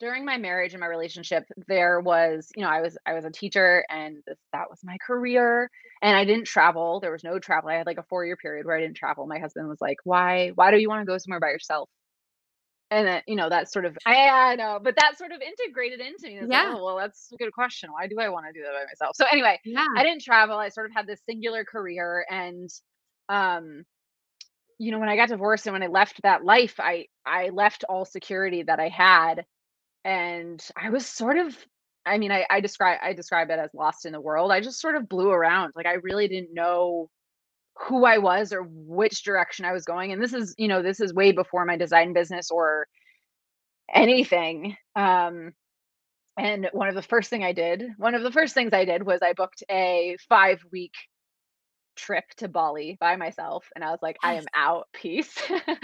[0.00, 3.30] during my marriage and my relationship, there was, you know, I was I was a
[3.30, 5.70] teacher and that was my career
[6.02, 7.00] and I didn't travel.
[7.00, 7.70] There was no travel.
[7.70, 9.26] I had like a 4-year period where I didn't travel.
[9.26, 11.88] My husband was like, "Why why do you want to go somewhere by yourself?"
[12.90, 16.00] And then, you know, that sort of I, I know, but that sort of integrated
[16.00, 16.38] into me.
[16.38, 16.72] It's like, Yeah.
[16.76, 17.90] oh, well, that's a good question.
[17.92, 19.16] Why do I want to do that by myself?
[19.16, 19.84] So anyway, Yeah.
[19.96, 20.56] I didn't travel.
[20.56, 22.70] I sort of had this singular career and
[23.28, 23.84] um
[24.78, 27.84] you know, when I got divorced and when I left that life, I I left
[27.88, 29.44] all security that I had
[30.04, 31.56] and I was sort of
[32.06, 34.52] I mean, I I describe I describe it as lost in the world.
[34.52, 35.72] I just sort of blew around.
[35.76, 37.10] Like I really didn't know
[37.78, 40.12] who I was or which direction I was going.
[40.12, 42.86] And this is, you know, this is way before my design business or
[43.94, 44.76] anything.
[44.96, 45.52] Um
[46.38, 49.04] and one of the first thing I did, one of the first things I did
[49.06, 50.92] was I booked a 5 week
[51.96, 54.88] trip to Bali by myself and I was like, I am out.
[54.92, 55.34] Peace.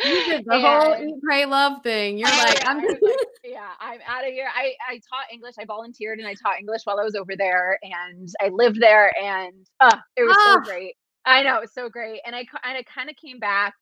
[0.02, 2.18] You did the whole eat, pray, love thing.
[2.18, 4.48] You're like, I'm like, yeah, I'm out of here.
[4.54, 5.54] I, I taught English.
[5.58, 9.12] I volunteered and I taught English while I was over there and I lived there
[9.20, 10.62] and uh, it was so Ah.
[10.64, 10.96] great.
[11.24, 12.20] I know, it was so great.
[12.26, 13.74] And I, and I kind of came back.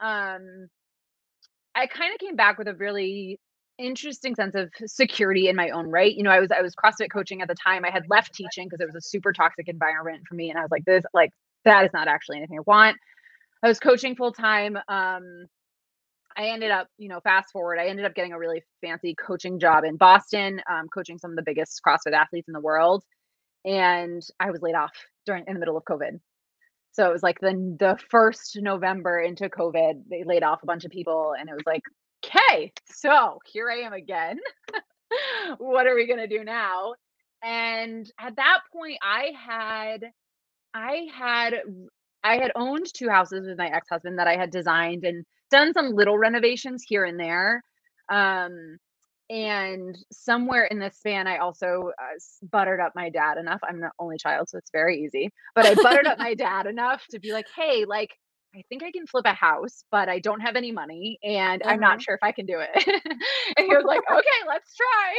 [0.00, 0.68] Um,
[1.74, 3.38] I kind of came back with a really
[3.78, 6.14] interesting sense of security in my own right.
[6.14, 7.84] You know, I was, I was CrossFit coaching at the time.
[7.84, 10.50] I had left teaching because it was a super toxic environment for me.
[10.50, 11.30] And I was like, this, like,
[11.64, 12.96] that is not actually anything I want.
[13.62, 14.76] I was coaching full time.
[14.88, 15.46] Um,
[16.36, 19.60] I ended up, you know, fast forward, I ended up getting a really fancy coaching
[19.60, 23.04] job in Boston, um, coaching some of the biggest CrossFit athletes in the world.
[23.64, 24.92] And I was laid off
[25.26, 26.18] during in the middle of COVID.
[26.92, 30.84] So it was like the the first November into COVID, they laid off a bunch
[30.84, 31.82] of people, and it was like,
[32.24, 34.38] okay, so here I am again.
[35.58, 36.94] what are we gonna do now?
[37.42, 40.04] And at that point, I had
[40.74, 41.54] I had
[42.24, 45.90] I had owned two houses with my ex-husband that I had designed and done some
[45.90, 47.62] little renovations here and there.
[48.10, 48.78] Um,
[49.32, 53.60] and somewhere in this span, I also uh, buttered up my dad enough.
[53.68, 55.30] I'm the only child, so it's very easy.
[55.56, 58.10] But I buttered up my dad enough to be like, "Hey, like,
[58.54, 61.80] I think I can flip a house, but I don't have any money, and I'm
[61.80, 61.80] Uh-huh.
[61.80, 62.70] not sure if I can do it."
[63.58, 65.14] and he was like, "Okay, let's try."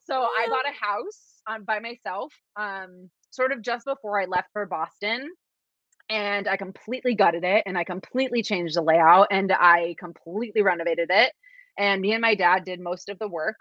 [0.00, 4.50] so I bought a house um, by myself, um, sort of just before I left
[4.52, 5.30] for Boston
[6.10, 11.08] and I completely gutted it and I completely changed the layout and I completely renovated
[11.10, 11.32] it.
[11.78, 13.56] And me and my dad did most of the work.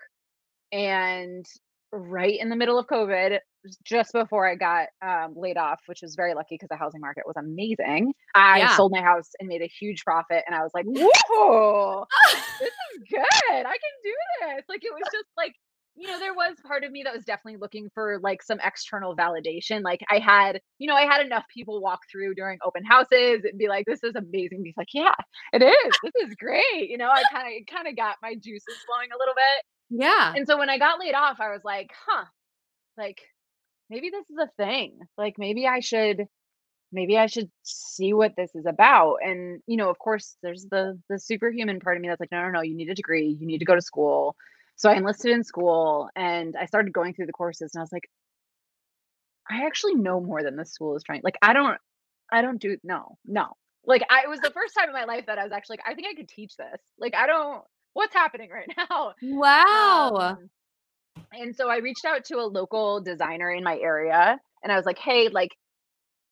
[0.72, 1.46] And
[1.92, 3.40] right in the middle of COVID,
[3.84, 7.24] just before I got um, laid off, which was very lucky because the housing market
[7.28, 8.76] was amazing, I Yeah.
[8.76, 10.44] sold my house and made a huge profit.
[10.48, 12.06] And I was like, whoa,
[12.60, 13.22] this is good.
[13.52, 14.66] I can do this.
[14.70, 15.54] Like it was just like,
[16.02, 19.16] you know, there was part of me that was definitely looking for like some external
[19.16, 19.84] validation.
[19.84, 23.60] Like I had, you know, I had enough people walk through during open houses and
[23.60, 24.64] be like, this is amazing.
[24.66, 25.14] He's like, yeah,
[25.54, 26.00] it is.
[26.04, 26.90] This is great.
[26.90, 30.02] You know, I kind of kind of got my juices flowing a little bit.
[30.02, 30.34] yeah.
[30.36, 32.26] And so when I got laid off, I was like, huh,
[32.98, 33.22] like
[33.92, 34.98] maybe this is a thing.
[35.20, 36.26] Like maybe I should
[36.92, 39.18] maybe I should see what this is about.
[39.24, 42.42] And you know, of course, there's the the superhuman part of me that's like, no,
[42.42, 44.36] no, no, you need a degree, you need to go to school.
[44.82, 47.92] So I enlisted in school and I started going through the courses and I was
[47.92, 48.10] like,
[49.48, 51.22] I actually know more than the school is trying.
[51.24, 51.78] Like I don't
[52.32, 53.50] I don't do no, no.
[53.86, 55.92] Like I it was the first time in my life that I was actually like,
[55.92, 56.82] I think I could teach this.
[56.98, 57.62] Like I don't
[57.94, 59.14] what's happening right now?
[59.22, 60.16] Wow.
[60.16, 60.50] Um,
[61.32, 64.88] and so I reached out to a local designer in my area and I was
[64.88, 65.52] like, hey, like,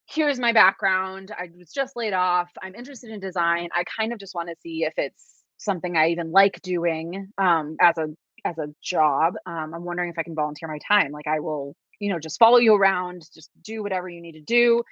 [0.08, 1.32] here's my background.
[1.38, 2.50] I was just laid off.
[2.64, 3.70] I'm interested in design.
[3.76, 7.78] I kind of just want to see if it's something I even like doing um,
[7.80, 8.08] as a
[8.46, 9.36] as a job.
[9.46, 11.12] Um, I'm wondering if I can volunteer my time.
[11.12, 14.42] Like I will, you know, just follow you around, just do whatever you need to
[14.42, 14.84] do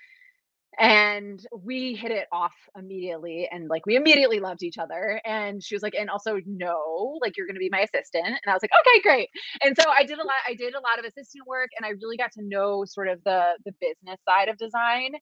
[0.80, 5.74] and we hit it off immediately and like we immediately loved each other and she
[5.74, 8.62] was like and also no like you're going to be my assistant and i was
[8.62, 9.30] like okay great
[9.64, 11.90] and so i did a lot i did a lot of assistant work and i
[12.02, 15.14] really got to know sort of the the business side of design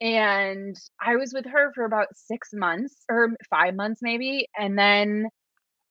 [0.00, 5.26] and i was with her for about six months or five months maybe and then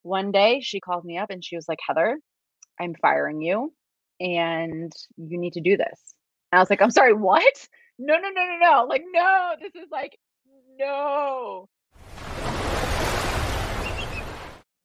[0.04, 2.20] one day she called me up and she was like heather
[2.80, 3.74] i'm firing you
[4.20, 6.14] and you need to do this
[6.52, 7.68] and i was like i'm sorry what
[8.00, 8.86] no, no, no, no, no.
[8.90, 10.18] Like, no, this is like
[10.80, 11.68] no.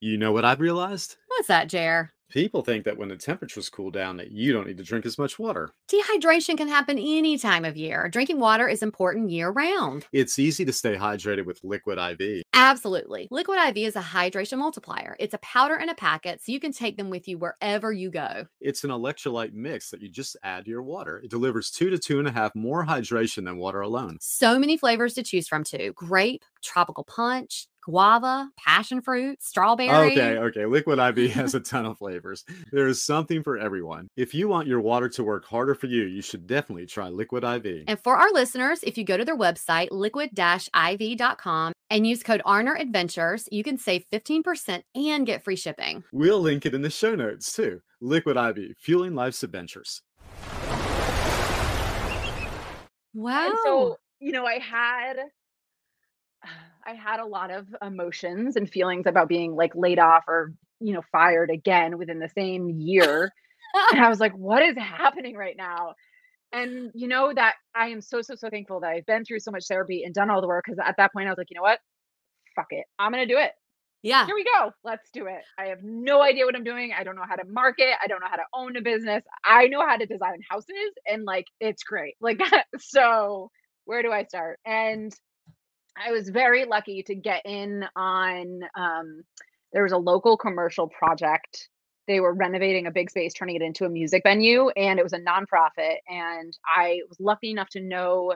[0.01, 1.17] You know what I've realized?
[1.27, 2.13] What's that, Jer?
[2.31, 5.17] People think that when the temperatures cool down that you don't need to drink as
[5.17, 5.71] much water.
[5.91, 8.07] Dehydration can happen any time of year.
[8.11, 10.07] Drinking water is important year round.
[10.13, 12.43] It's easy to stay hydrated with Liquid IV.
[12.53, 13.29] Absolutely.
[13.31, 15.17] Liquid IV is a hydration multiplier.
[15.19, 18.11] It's a powder and a packet, so you can take them with you wherever you
[18.11, 18.45] go.
[18.61, 21.23] It's an electrolyte mix that you just add to your water.
[21.25, 24.19] It delivers two to two and a half more hydration than water alone.
[24.21, 30.13] So many flavors to choose from, too grape, tropical punch, guava, passion fruit, strawberry.
[30.13, 30.67] Okay, okay.
[30.67, 32.45] Liquid IV has a ton of flavors.
[32.71, 34.09] There is something for everyone.
[34.17, 37.45] If you want your water to work harder for you, you should definitely try Liquid
[37.45, 37.85] IV.
[37.89, 42.79] And for our listeners, if you go to their website, liquid-iv.com, and use code Arner
[42.79, 46.05] Adventures, you can save 15% and get free shipping.
[46.13, 47.81] We'll link it in the show notes too.
[48.03, 50.03] Liquid IV, fueling life's adventures.
[53.15, 53.47] Wow.
[53.47, 55.17] And so, you know, I had
[56.89, 60.95] I had a lot of emotions and feelings about being like laid off or, you
[60.95, 63.31] know, fired again within the same year.
[63.93, 65.95] and I was like, what is happening right now?
[66.51, 69.51] And you know that I am so so so thankful that I've been through so
[69.51, 71.57] much therapy and done all the work because at that point I was like, you
[71.57, 71.79] know what?
[72.57, 72.87] Fuck it.
[72.99, 73.53] I'm gonna do it.
[74.03, 74.25] yeah.
[74.25, 74.73] Here we go.
[74.83, 75.43] Let's do it.
[75.59, 76.93] I have no idea what I'm doing.
[76.99, 77.97] I don't know how to market.
[78.03, 79.23] I don't know how to own a business.
[79.45, 82.15] I know how to design houses and like it's great.
[82.23, 82.41] Like
[82.79, 83.51] so
[83.85, 84.59] where do I start?
[84.65, 85.15] And
[86.07, 89.23] I was very lucky to get in on um
[89.73, 91.69] there was a local commercial project
[92.07, 95.13] they were renovating a big space turning it into a music venue and it was
[95.13, 98.35] a nonprofit and i was lucky enough to know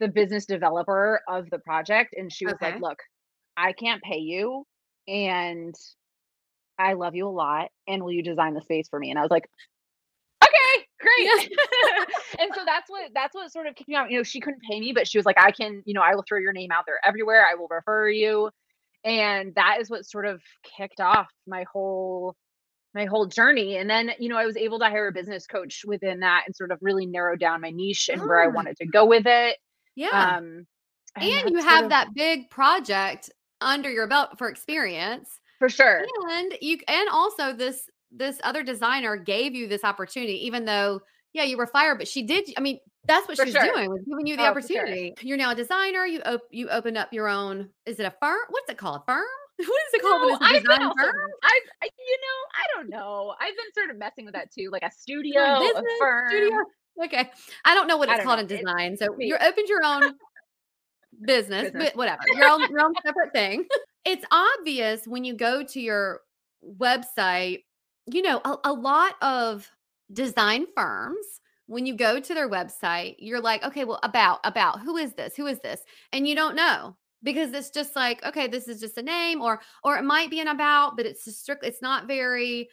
[0.00, 2.72] the business developer of the project and she was Okay.
[2.72, 2.98] like look
[3.56, 4.64] i can't pay you
[5.08, 5.74] and
[6.78, 9.22] i love you a lot and will you design the space for me and i
[9.22, 9.48] was like
[11.00, 11.52] great.
[12.40, 14.62] And so that's what that's what sort of kicked me out you know she couldn't
[14.70, 16.70] pay me but she was like i can you know i will throw your name
[16.70, 17.46] out there everywhere.
[17.50, 18.50] I will refer you.
[19.04, 20.40] And that is what sort of
[20.76, 22.36] kicked off my whole
[22.94, 23.76] my whole journey.
[23.76, 26.54] And then you know i was able to hire a business coach within that and
[26.54, 28.50] sort of really narrow down my niche and where i Ah.
[28.50, 29.56] wanted to go with it.
[29.96, 30.36] Yeah.
[30.36, 30.66] um
[31.16, 33.30] and you have of- that big project
[33.60, 35.40] under your belt for experience.
[35.58, 36.04] for sure.
[36.30, 41.00] And you and also this this other designer gave you this opportunity, even though
[41.34, 42.48] yeah, you were fired, but she did.
[42.56, 43.62] I mean, that's what For she's sure.
[43.74, 44.80] doing, was giving you the Oh, for sure.
[44.80, 45.14] opportunity.
[45.20, 46.06] You're now a designer.
[46.06, 47.68] You op- you opened up your own.
[47.84, 48.38] Is it a firm?
[48.48, 49.02] What's it called?
[49.06, 49.24] Firm?
[49.58, 50.22] What is it called?
[50.22, 51.30] No, it's a I've been design also, firm?
[51.42, 53.34] I've, you know, I don't know.
[53.40, 56.28] I've been sort of messing with that too, like a studio, a business, firm.
[56.30, 56.58] studio?
[57.04, 57.30] Okay,
[57.64, 58.42] I don't know what it's called know.
[58.42, 58.96] in design.
[58.96, 59.26] So me.
[59.26, 60.14] you opened your own
[61.26, 61.84] business, Business.
[61.90, 63.66] but whatever, your own your own separate thing.
[64.04, 66.20] It's obvious when you go to your
[66.64, 67.64] website.
[68.10, 69.70] You know, a, a lot of
[70.12, 71.26] design firms.
[71.66, 75.36] When you go to their website, you're like, okay, well, about about who is this?
[75.36, 75.82] Who is this?
[76.12, 79.60] And you don't know because it's just like, okay, this is just a name, or
[79.84, 81.64] or it might be an about, but it's just strict.
[81.66, 82.70] It's not very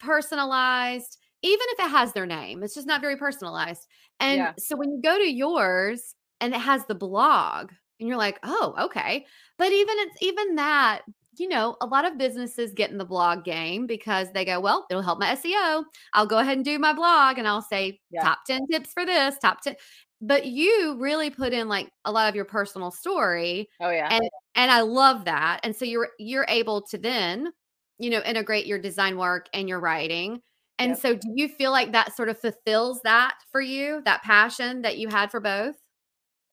[0.00, 3.86] personalized even if it has their name it's just not very personalized
[4.20, 4.52] and Yeah.
[4.58, 8.74] so when you go to yours and it has the blog and you're like oh
[8.78, 9.26] okay
[9.58, 11.02] but even it's even that
[11.38, 14.86] you know a lot of businesses get in the blog game because they go well
[14.90, 18.26] it'll help my seo i'll go ahead and do my blog and i'll say Yeah.
[18.26, 19.74] top 10 tips for this top 10
[20.20, 24.10] but you really put in like a lot of your personal story Oh yeah.
[24.10, 24.22] and
[24.54, 25.60] and I love that.
[25.64, 27.52] And so you're you're able to then,
[27.98, 30.42] you know, integrate your design work and your writing.
[30.78, 30.98] And Yep.
[30.98, 34.98] so do you feel like that sort of fulfills that for you, that passion that
[34.98, 35.76] you had for both?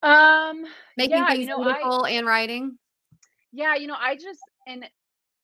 [0.02, 0.66] um,
[0.96, 2.78] Making Yeah, you things know, I- beautiful and writing?
[3.52, 4.84] yeah, you know, I just and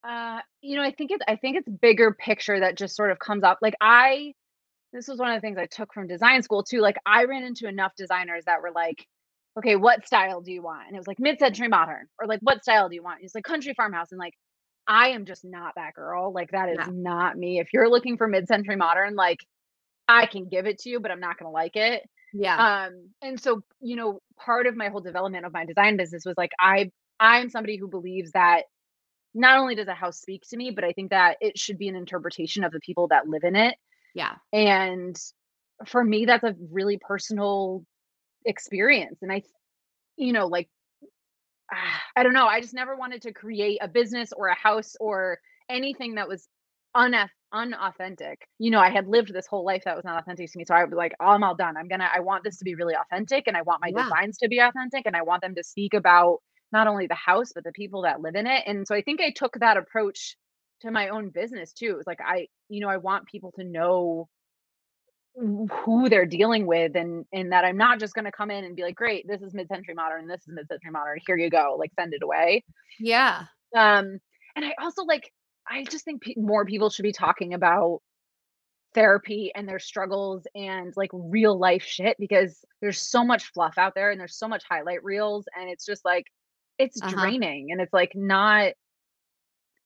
[0.09, 3.19] uh, you know, I think it's I think it's bigger picture that just sort of
[3.19, 3.59] comes up.
[3.63, 4.35] Like I,
[4.93, 6.81] this was one of the things I took from design school too.
[6.81, 9.07] Like I ran into enough designers that were like,
[9.59, 10.87] okay, what style do you want?
[10.89, 13.21] And it was like mid-century modern, or like what style do you want?
[13.23, 14.35] It's like country farmhouse, and like
[14.89, 16.33] I am just not that girl.
[16.33, 16.89] Like that is Yeah.
[16.89, 17.59] not me.
[17.61, 19.41] If you're looking for mid-century modern, like
[20.09, 22.03] I can give it to you, but I'm not gonna like it.
[22.33, 22.63] Yeah.
[22.63, 26.37] um and so you know part of my whole development of my design business was
[26.39, 26.91] like i
[27.21, 28.65] i'm somebody who believes that
[29.37, 31.89] not only does a house speak to me but i think that it should be
[31.89, 33.75] an interpretation of the people that live in it
[34.15, 34.35] yeah.
[34.53, 35.17] and
[35.87, 37.85] for me that's a really personal
[38.47, 39.43] experience and i
[40.17, 40.69] you know like
[42.17, 45.39] i don't know i just never wanted to create a business or a house or
[45.69, 46.49] anything that was
[46.97, 50.59] unath- unauthentic you know i had lived this whole life that was not authentic to
[50.59, 52.59] me so i would be like oh, i'm all done i'm gonna i want this
[52.59, 54.05] to be really authentic and i want my Yeah.
[54.05, 56.39] designs to be authentic and i want them to speak about
[56.73, 59.21] not only the house but the people that live in it and so i think
[59.21, 60.37] i took that approach
[60.81, 63.65] to my own business too it was like i you know i want people to
[63.65, 64.29] know
[65.37, 68.75] who they're dealing with and and that I'm not just going to come in and
[68.75, 71.93] be like great this is mid-century modern this is mid-century modern here you go like
[71.99, 72.65] send it away.
[72.99, 73.45] Yeah.
[73.77, 74.19] Um
[74.55, 75.31] and I also like
[75.69, 78.01] I just think pe- more people should be talking about
[78.95, 83.95] therapy and their struggles and like real life shit because there's so much fluff out
[83.95, 86.25] there and there's so much highlight reels and it's just like
[86.79, 87.11] it's Uh-huh.
[87.13, 88.73] draining and it's like not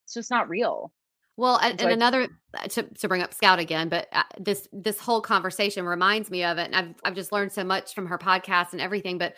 [0.03, 0.91] it's just not real
[1.37, 2.27] Well, and, and like- another
[2.57, 6.43] uh, to, to bring up Scout again, but uh, this this whole conversation reminds me
[6.43, 9.17] of it, and I've I've just learned so much from her podcast and everything.
[9.17, 9.35] But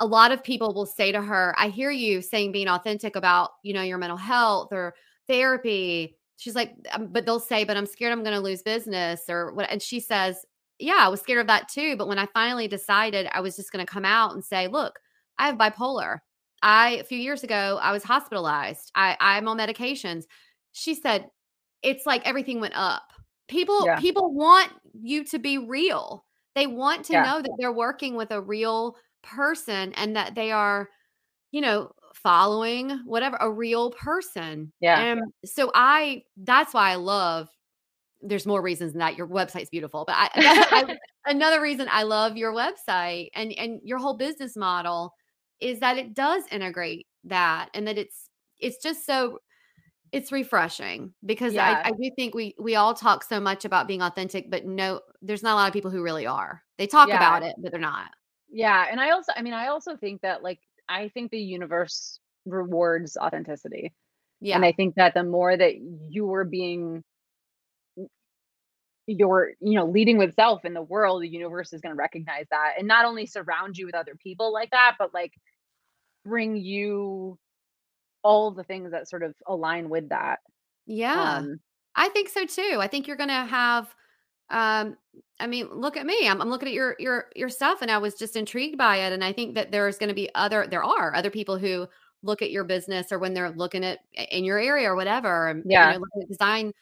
[0.00, 3.50] a lot of people will say to her, "I hear you saying being authentic about
[3.64, 4.94] you know your mental health or
[5.26, 9.22] therapy." She's like, um, but they'll say, "But I'm scared I'm going to lose business,"
[9.28, 9.68] or what?
[9.70, 10.44] And she says,
[10.78, 11.96] "Yeah, I was scared of that too.
[11.96, 14.98] But when I finally decided I was just going to come out and say, look,
[15.38, 16.18] I have bipolar.
[16.64, 18.90] I a few years ago I was hospitalized.
[18.96, 20.24] I I'm on medications."
[20.72, 21.30] She said,
[21.82, 23.02] it's like everything went up.
[23.48, 24.00] People Yeah.
[24.00, 26.24] people want you to be real.
[26.56, 27.22] They want to Yeah.
[27.22, 30.90] know that they're working with a real person and that they are,
[31.52, 34.72] you know, following whatever a real person.
[34.80, 35.00] Yeah.
[35.00, 37.48] And so I that's why I love
[38.22, 40.84] there's more reasons than that your website's beautiful, but I, I
[41.26, 45.12] another reason I love your website and and your whole business model
[45.60, 48.28] is that it does integrate that and that it's
[48.58, 49.38] it's just so
[50.12, 51.82] it's refreshing because Yeah.
[51.84, 55.00] I, I do think we we all talk so much about being authentic, but no,
[55.22, 56.62] there's not a lot of people who really are.
[56.78, 57.16] They talk Yeah.
[57.16, 58.10] about it, but they're not.
[58.48, 62.20] Yeah, and I also I mean I also think that like I think the universe
[62.46, 63.92] rewards authenticity.
[64.40, 64.56] Yeah.
[64.56, 65.76] And I think that the more that
[66.08, 67.02] you are being
[69.06, 72.46] you're you know leading with self in the world the universe is going to recognize
[72.50, 75.32] that and not only surround you with other people like that but like
[76.24, 77.38] bring you
[78.22, 80.38] all the things that sort of align with that
[80.86, 81.36] yeah.
[81.38, 81.60] um
[81.96, 82.78] I think so too.
[82.80, 83.94] I think you're going to have
[84.50, 84.96] um
[85.40, 86.28] I mean, look at me.
[86.28, 89.12] I'm, I'm looking at your your your stuff and I was just intrigued by it
[89.12, 91.86] and I think that there's going to be other there are other people who
[92.22, 94.00] look at your business or when they're looking at
[94.30, 95.92] in your area or whatever and you Yeah.
[95.92, 96.72] know, looking at design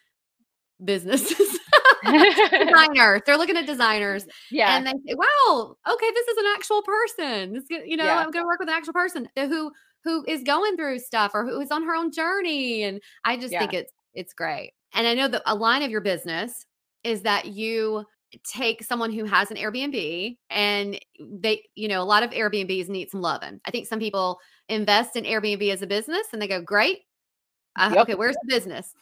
[0.84, 1.58] businesses.
[2.04, 3.22] Designers.
[3.26, 7.52] They're looking at designers yeah and they say, "Wow, okay, this is an actual person.
[7.54, 8.18] This, you know, Yeah.
[8.18, 9.72] I'm going to work with an actual person who
[10.04, 13.52] who is going through stuff or who is on her own journey." And I just
[13.58, 14.72] think it's it's great.
[14.94, 16.66] And I know that a line of your business
[17.04, 18.04] is that you
[18.44, 23.10] take someone who has an Airbnb and they, you know, a lot of Airbnbs need
[23.10, 23.60] some loving.
[23.66, 24.38] I think some people
[24.68, 27.00] invest in Airbnb as a business and they go, "Great,
[27.76, 28.02] uh, Yep.
[28.02, 28.94] okay, where's the business?"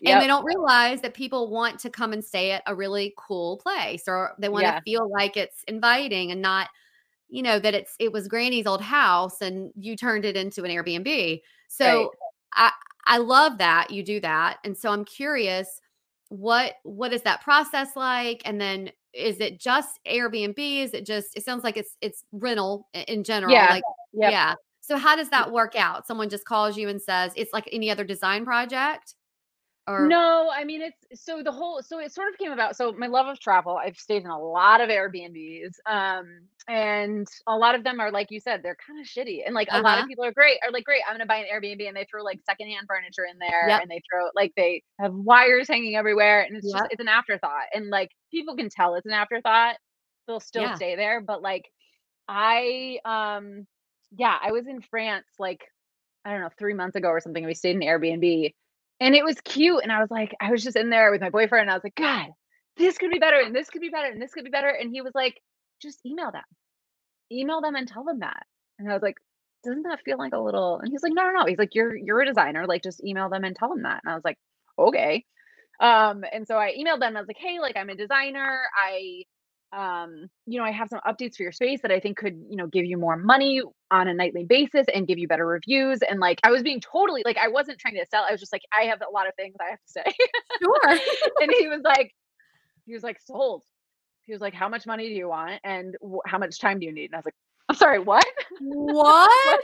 [0.00, 0.12] Yep.
[0.14, 3.58] and they don't realize that people want to come and stay at a really cool
[3.58, 4.76] place or they want Yeah.
[4.76, 6.68] to feel like it's inviting and not
[7.28, 10.70] you know that it's it was granny's old house and you turned it into an
[10.70, 12.12] airbnb so
[12.54, 12.70] i
[13.06, 15.80] i love that you do that and so i'm curious
[16.28, 21.36] what what is that process like and then is it just airbnb is it just
[21.36, 23.70] it sounds like it's it's rental in general Yeah.
[23.70, 24.30] like Yep.
[24.30, 27.68] yeah so how does that work out someone just calls you and says it's like
[27.72, 29.14] any other design project
[29.88, 32.76] or No, I mean it's so the whole so it sort of came about.
[32.76, 35.72] So my love of travel, I've stayed in a lot of Airbnbs.
[35.86, 39.40] Um and a lot of them are like you said, they're kind of shitty.
[39.46, 39.98] And like a lot Uh-huh.
[39.98, 42.22] of people are great, are like, great, I'm gonna buy an Airbnb and they throw
[42.22, 43.82] like secondhand furniture in there Yep.
[43.82, 46.72] and they throw like they have wires hanging everywhere and it's Yep.
[46.72, 47.66] just it's an afterthought.
[47.72, 49.76] And like people can tell it's an afterthought,
[50.26, 50.74] they'll still Yeah.
[50.74, 51.22] stay there.
[51.22, 51.64] But like
[52.28, 53.66] I um
[54.12, 55.62] yeah, I was in France like
[56.24, 57.44] I don't know, three months ago or something.
[57.46, 58.54] We stayed in Airbnb
[59.00, 59.82] and it was cute.
[59.82, 61.84] And I was like, I was just in there with my boyfriend and I was
[61.84, 62.28] like, God,
[62.76, 64.68] this could be better and this could be better and this could be better.
[64.68, 65.40] And he was like,
[65.82, 66.42] just email them.
[67.32, 68.44] Email them and tell them that.
[68.78, 69.16] And I was like,
[69.64, 71.46] doesn't that feel like a little and he's like, no, no, no.
[71.46, 72.66] He's like, You're you're a designer.
[72.66, 74.00] Like just email them and tell them that.
[74.04, 74.38] And I was like,
[74.78, 75.24] okay.
[75.80, 77.16] Um, and so I emailed them.
[77.16, 78.62] I was like, hey, like I'm a designer.
[78.76, 79.24] I
[79.72, 82.56] um, you know, I have some updates for your space that I think could, you
[82.56, 86.00] know, give you more money on a nightly basis and give you better reviews.
[86.08, 88.24] And like I was being totally like I wasn't trying to sell.
[88.28, 90.04] I was just like, I have a lot of things I have to say.
[90.62, 91.00] sure
[91.40, 92.14] and he was like,
[92.86, 93.62] he was like, sold.
[94.26, 95.60] He was like, how much money do you want?
[95.64, 97.06] And wh- how much time do you need?
[97.06, 97.34] And I was like,
[97.68, 98.26] I'm sorry, what?
[98.60, 99.60] what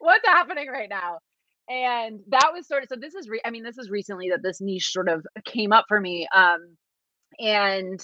[0.00, 1.18] What's happening right now?
[1.70, 4.42] And that was sort of so this is re- I mean, this is recently that
[4.42, 6.28] this niche sort of came up for me.
[6.34, 6.76] Um
[7.38, 8.00] and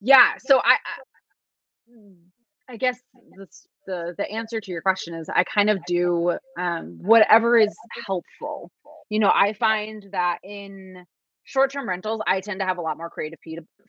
[0.00, 2.16] yeah, so I I, mm,
[2.68, 2.98] I guess
[3.36, 7.76] this the the answer to your question is I kind of do um whatever is
[8.06, 8.70] helpful.
[9.08, 11.04] You know, I find that in
[11.44, 13.38] short-term rentals I tend to have a lot more creative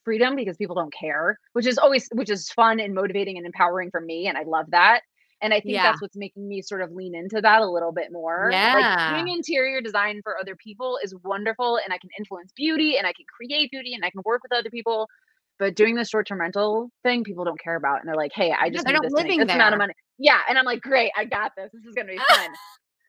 [0.03, 3.91] freedom because people don't care, which is always which is fun and motivating and empowering
[3.91, 5.01] for me and I love that.
[5.43, 5.84] And I think Yeah.
[5.84, 8.55] that's what's making me sort of lean into that a little bit more.
[8.55, 8.74] Yeah.
[8.74, 13.07] Like doing interior design for other people is wonderful and I can influence beauty and
[13.07, 15.07] I can create beauty and I can work with other people.
[15.62, 18.51] But doing the short term rental thing, people don't care about, and they're like, "Hey,
[18.51, 21.12] I just they're need this, living this amount of money." Yeah, and I'm like, "Great,
[21.16, 21.70] I got this.
[21.72, 22.49] This is gonna be fun."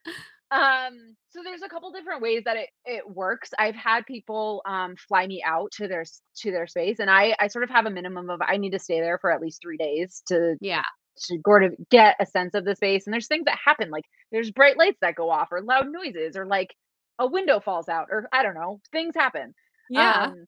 [0.51, 3.49] Um, so there's a couple different ways that it it works.
[3.57, 6.03] I've had people um fly me out to their
[6.41, 8.79] to their space, and I I sort of have a minimum of I need to
[8.79, 10.83] stay there for at least three days to Yeah.
[11.25, 13.07] to sort of get a sense of the space.
[13.07, 16.37] And there's things that happen, like there's bright lights that go off, or loud noises,
[16.37, 16.75] or like
[17.17, 19.55] a window falls out, or I don't know, things happen.
[19.89, 20.25] Yeah.
[20.25, 20.45] Um,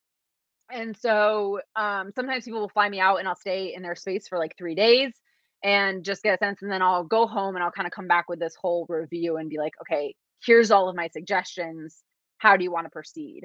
[0.71, 4.27] and so um, sometimes people will fly me out and I'll stay in their space
[4.27, 5.13] for like three days
[5.63, 6.61] and just get a sense.
[6.61, 9.37] And then I'll go home and I'll kind of come back with this whole review
[9.37, 12.03] and be like, okay, here's all of my suggestions.
[12.37, 13.43] How do you want to proceed?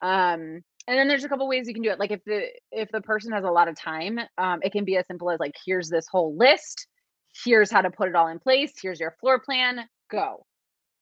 [0.00, 1.98] Um, and then there's a couple ways you can do it.
[1.98, 4.96] Like if the if the person has a lot of time, um, it can be
[4.96, 6.86] as simple as like, here's this whole list.
[7.44, 8.72] Here's how to put it all in place.
[8.80, 9.80] Here's your floor plan.
[10.10, 10.46] Go.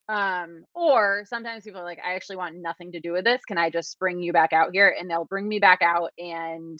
[0.09, 3.45] Um, or sometimes people are like, I actually want nothing to do with this.
[3.45, 4.95] Can I just bring you back out here?
[4.99, 6.79] And they'll bring me back out and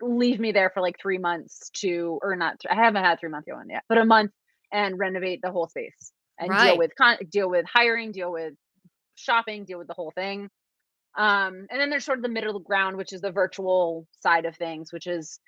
[0.00, 3.46] leave me there for like three months to, or not, I haven't had three month
[3.48, 4.30] one yet, but a month
[4.72, 8.54] and renovate the whole space and deal with con- deal with hiring, deal with
[9.14, 10.48] shopping, deal with the whole thing.
[11.16, 14.56] Um, and then there's sort of the middle ground, which is the virtual side of
[14.56, 15.38] things, which is,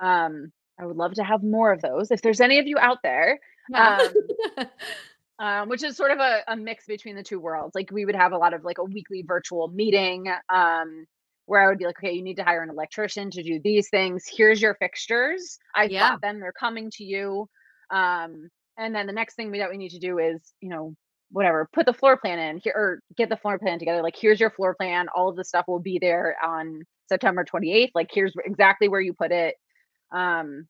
[0.00, 2.10] um, I would love to have more of those.
[2.10, 3.38] If there's any of you out there,
[3.72, 4.00] um,
[5.66, 7.74] which is sort of a, a mix between the two worlds.
[7.74, 11.06] Like we would have a lot of like a weekly virtual meeting um,
[11.46, 13.88] where I would be like, okay, you need to hire an electrician to do these
[13.90, 14.24] things.
[14.30, 15.58] Here's your fixtures.
[15.74, 16.10] I Yeah.
[16.10, 16.40] bought them.
[16.40, 17.48] They're coming to you.
[17.90, 20.94] Um, and then the next thing we, that we need to do is, you know,
[21.30, 24.02] whatever, put the floor plan in here or get the floor plan together.
[24.02, 25.06] Like, here's your floor plan.
[25.14, 27.90] All of the stuff will be there on September 28th.
[27.94, 29.56] Like, here's exactly where you put it.
[30.12, 30.66] Um,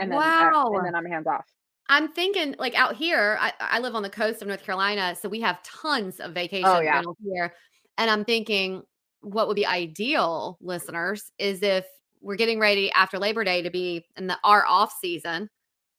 [0.00, 0.72] and then, uh, wow.
[0.74, 1.46] and then I'm hands off.
[1.88, 5.28] I'm thinking like out here, I, I live on the coast of North Carolina, so
[5.28, 6.94] we have tons of vacation Oh, yeah.
[6.96, 7.54] rentals here.
[7.96, 8.82] And I'm thinking
[9.20, 11.86] what would be ideal, listeners, is if
[12.20, 15.48] we're getting ready after Labor Day to be in the our off season.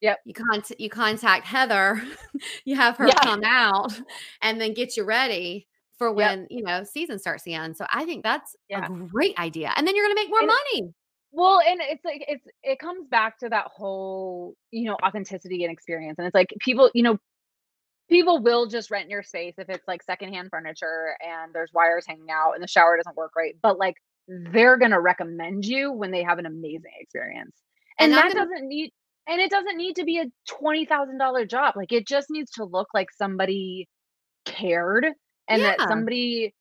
[0.01, 0.19] Yep.
[0.25, 2.01] You contact you contact Heather,
[2.65, 3.19] you have her Yeah.
[3.21, 3.99] come out
[4.41, 5.67] and then get you ready
[5.97, 6.15] for Yep.
[6.15, 7.73] when, you know, season starts again.
[7.75, 8.85] So I think that's Yeah.
[8.85, 9.73] a great idea.
[9.75, 10.93] And then you're gonna make more And- money.
[11.31, 15.71] Well, and it's like it's it comes back to that whole, you know, authenticity and
[15.71, 16.17] experience.
[16.17, 17.17] And it's like people, you know,
[18.09, 22.31] people will just rent your space if it's like secondhand furniture and there's wires hanging
[22.31, 23.55] out and the shower doesn't work right.
[23.61, 23.95] But like
[24.27, 27.55] they're gonna recommend you when they have an amazing experience.
[27.99, 28.91] And, And that gonna- doesn't need
[29.27, 31.75] and it doesn't need to be a twenty thousand dollar job.
[31.75, 33.87] Like it just needs to look like somebody
[34.45, 35.05] cared
[35.47, 36.55] and that somebody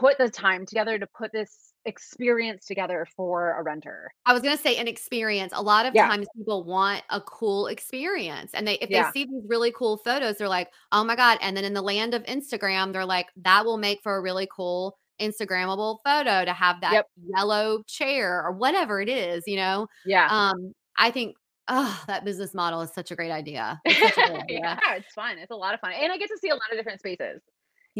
[0.00, 4.12] put the time together to put this experience together for a renter.
[4.26, 5.52] I was gonna say an experience.
[5.54, 6.06] A lot of Yeah.
[6.08, 8.52] times people want a cool experience.
[8.54, 9.04] And they if Yeah.
[9.04, 11.38] they see these really cool photos, they're like, oh my God.
[11.40, 14.48] And then in the land of Instagram, they're like, that will make for a really
[14.54, 17.06] cool Instagrammable photo to have that Yep.
[17.36, 19.86] yellow chair or whatever it is, you know?
[20.04, 20.26] Yeah.
[20.30, 21.36] Um, I think
[21.72, 23.80] oh, that business model is such a great idea.
[23.84, 24.58] It's such a great idea.
[24.60, 25.38] yeah, it's fun.
[25.38, 25.92] It's a lot of fun.
[25.92, 27.40] And I get to see a lot of different spaces.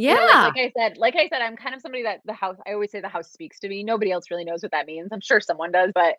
[0.00, 0.14] Yeah.
[0.14, 2.32] You know, like, like I said, like I said, I'm kind of somebody that the
[2.32, 3.82] house, I always say the house speaks to me.
[3.84, 5.08] Nobody else really knows what that means.
[5.12, 6.16] I'm sure someone does, but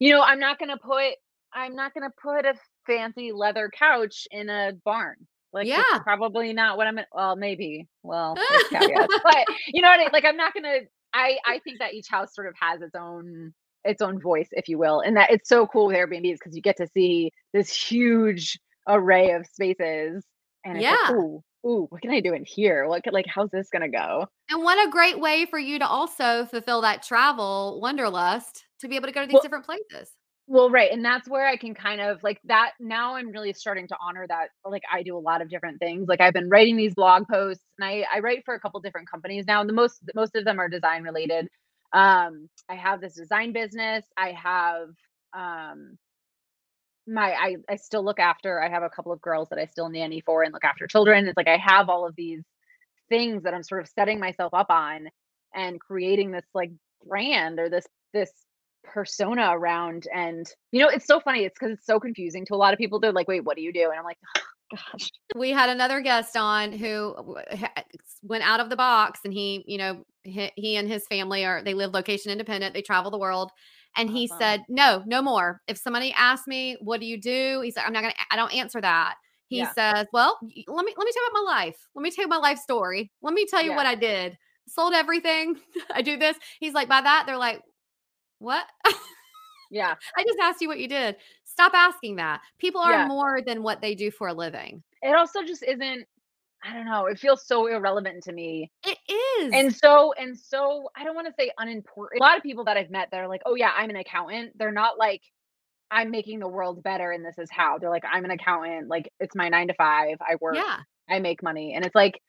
[0.00, 1.14] you know, I'm not going to put,
[1.52, 2.54] I'm not going to put a
[2.86, 5.16] fancy leather couch in a barn.
[5.52, 5.98] Like, it's Yeah.
[6.02, 8.36] probably not what I'm, well, maybe, well,
[8.70, 10.10] caveats, but you know what I mean?
[10.12, 10.80] Like, I'm not going to,
[11.12, 13.54] I, I think that each house sort of has its own,
[13.84, 14.98] its own voice, if you will.
[15.00, 18.58] And that it's so cool with Airbnbs because you get to see this huge
[18.88, 20.24] array of spaces.
[20.64, 20.96] And it's Yeah.
[21.06, 22.86] like, ooh, ooh, what can I do in here?
[22.86, 24.28] What could, like, how's this gonna go?
[24.50, 28.96] and what a great way for you to also fulfill that travel wanderlust to be
[28.96, 30.12] able to go to these Well- different places.
[30.46, 30.92] Well, right.
[30.92, 32.72] And that's where I can kind of like that.
[32.78, 34.48] Now I'm really starting to honor that.
[34.62, 36.06] Like I do a lot of different things.
[36.06, 39.10] Like I've been writing these blog posts and I, I write for a couple different
[39.10, 39.64] companies now.
[39.64, 41.48] The most, most of them are design related.
[41.94, 44.04] Um, I have this design business.
[44.18, 44.88] I have,
[45.34, 45.96] um,
[47.06, 49.88] my, I, I still look after, I have a couple of girls that I still
[49.88, 51.26] nanny for and look after children.
[51.26, 52.42] It's like I have all of these
[53.08, 55.08] things that I'm sort of setting myself up on
[55.54, 56.70] and creating this like
[57.06, 58.30] brand or this, this
[58.84, 62.56] persona around and you know it's so funny it's because it's so confusing to a
[62.56, 65.08] lot of people they're like wait what do you do and i'm like oh, gosh
[65.34, 67.14] we had another guest on who
[68.22, 71.62] went out of the box and he you know he, he and his family are
[71.62, 73.50] they live location independent they travel the world
[73.96, 74.38] and he Awesome.
[74.38, 75.60] said no no more.
[75.68, 77.60] If somebody asks me what do you do?
[77.62, 79.14] He's like i'm not gonna i don't answer that.
[79.48, 79.72] He Yeah.
[79.72, 81.76] says well let me let me tell you about my life.
[81.94, 83.10] Let me tell you my life story.
[83.22, 83.76] Let me tell you Yeah.
[83.76, 84.36] what i did.
[84.68, 85.56] Sold everything.
[85.94, 86.36] I do this.
[86.60, 87.24] He's like by that?
[87.26, 87.60] They're like
[88.38, 88.64] what?
[89.70, 89.94] Yeah.
[90.16, 91.16] I just asked you what you did.
[91.44, 92.40] Stop asking that.
[92.58, 93.06] People are Yeah.
[93.06, 94.82] more than what they do for a living.
[95.02, 96.06] It also just isn't
[96.66, 97.06] I don't know.
[97.06, 98.70] It feels so irrelevant to me.
[98.84, 98.96] It
[99.42, 99.52] is.
[99.52, 102.20] And so and so I don't want to say unimportant.
[102.20, 104.52] A lot of people that I've met that are like, "Oh yeah, I'm an accountant."
[104.56, 105.20] They're not like
[105.90, 107.78] I'm making the world better and this is how.
[107.78, 108.88] They're like, "I'm an accountant.
[108.88, 110.16] Like it's my 9 to 5.
[110.20, 110.56] I work.
[110.56, 110.78] yeah.
[111.08, 112.20] I make money." And it's like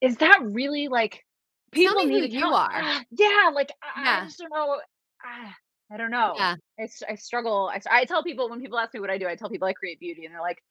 [0.00, 1.24] is that really like
[1.72, 2.82] Tell people me need who you are.
[3.10, 4.80] Yeah, like I, I just don't know.
[5.24, 5.54] Ah,
[5.92, 6.34] I don't know.
[6.36, 6.54] Yeah.
[6.78, 7.70] I, I struggle.
[7.90, 9.98] I tell people when people ask me what I do, I tell people I create
[10.00, 10.62] beauty, and they're like,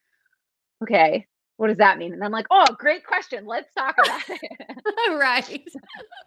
[0.83, 1.27] "Okay,
[1.57, 3.45] what does that mean?" And I'm like, "Oh, great question.
[3.45, 4.41] Let's talk about it."
[5.19, 5.65] right.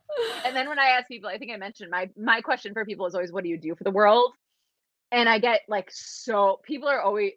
[0.44, 3.06] and then when I ask people, I think I mentioned my my question for people
[3.06, 4.32] is always, "What do you do for the world?"
[5.12, 7.32] And I get like so people are always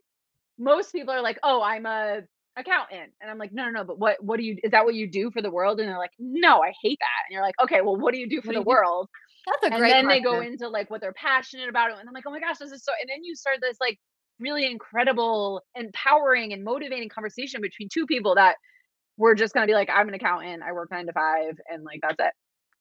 [0.58, 2.22] most people are like, "Oh, I'm a
[2.58, 3.84] accountant," and I'm like, "No, no, no.
[3.86, 5.98] But what what do you is that what you do for the world?" And they're
[5.98, 8.50] like, "No, I hate that." And you're like, "Okay, well, what do you do for
[8.50, 8.68] What the do?
[8.68, 9.10] world?"
[9.48, 12.14] That's a and great then they go into like what they're passionate about and i'm
[12.14, 14.00] like oh my gosh this is so and then you start this like
[14.40, 18.56] really incredible empowering and motivating conversation between two people that
[19.18, 21.84] we're just going to be like i'm an accountant i work nine to five and
[21.84, 22.34] like that's it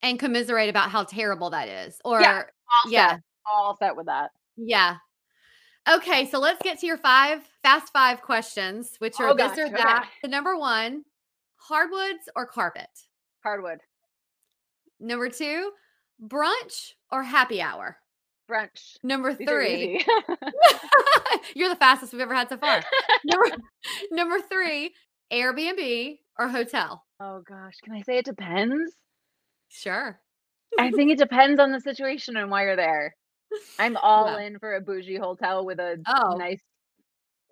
[0.02, 1.98] and commiserate about how terrible that is.
[2.04, 3.14] Or all Yeah.
[3.14, 3.20] set
[3.52, 4.96] all set with that Yeah.
[5.90, 9.58] Okay, so let's get to your five fast five questions, which are Oh, this gosh,
[9.58, 9.74] or okay.
[9.76, 10.08] that.
[10.22, 11.02] The number one,
[11.56, 12.90] hardwoods or carpet.
[13.42, 13.78] hardwood
[15.00, 15.72] Number two,
[16.22, 17.96] brunch or happy hour.
[18.48, 20.04] Brunch Number three,
[21.54, 22.82] you're the fastest we've ever had so far.
[23.24, 23.56] number,
[24.10, 24.92] number three,
[25.32, 27.04] Airbnb or hotel.
[27.20, 28.92] oh gosh can i say it depends
[29.68, 30.18] Sure.
[30.78, 33.14] i think it depends on the situation and why you're there
[33.78, 34.46] i'm all Yeah.
[34.46, 36.36] in for a bougie hotel with a Oh.
[36.36, 36.60] nice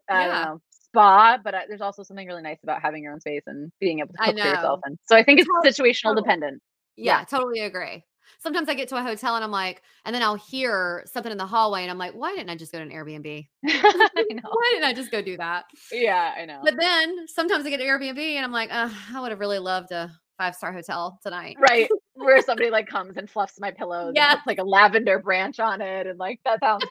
[0.08, 0.26] I Yeah.
[0.26, 3.42] don't know, spa, but I, there's also something really nice about having your own space
[3.48, 4.80] and being able to cook for yourself.
[4.84, 6.22] And so I think it's Tot- situational totally.
[6.22, 6.62] dependent.
[6.96, 7.24] Yeah, Yeah.
[7.24, 8.04] totally agree.
[8.46, 11.36] Sometimes I get to a hotel and I'm like, and then I'll hear something in
[11.36, 13.48] the hallway and I'm like, why didn't I just go to an Airbnb?
[13.62, 15.64] Why didn't I just go do that?
[15.90, 16.60] Yeah, I know.
[16.62, 19.58] But then sometimes I get an Airbnb and I'm like, uh, I would have really
[19.58, 21.56] loved a five star hotel tonight.
[21.58, 21.88] right.
[22.14, 24.36] Where somebody like comes and fluffs my pillows Yeah.
[24.46, 26.84] like a lavender branch on it and like that sounds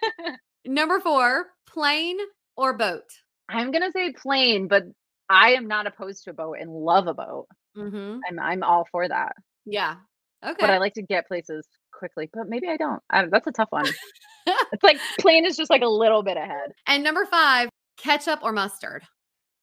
[0.64, 2.16] Number four, plane
[2.56, 3.04] or boat.
[3.50, 4.84] I'm gonna say plane, but
[5.28, 7.48] I am not opposed to a boat and love a boat.
[7.76, 8.18] Mm-hmm.
[8.28, 9.34] I'm I'm all for that.
[9.66, 9.96] Yeah.
[10.44, 10.56] Okay.
[10.60, 12.28] But I like to get places quickly.
[12.32, 13.02] But maybe I don't.
[13.10, 13.86] I, that's a tough one.
[14.46, 16.72] it's like plain is just like a little bit ahead.
[16.86, 19.02] and number five, ketchup or mustard.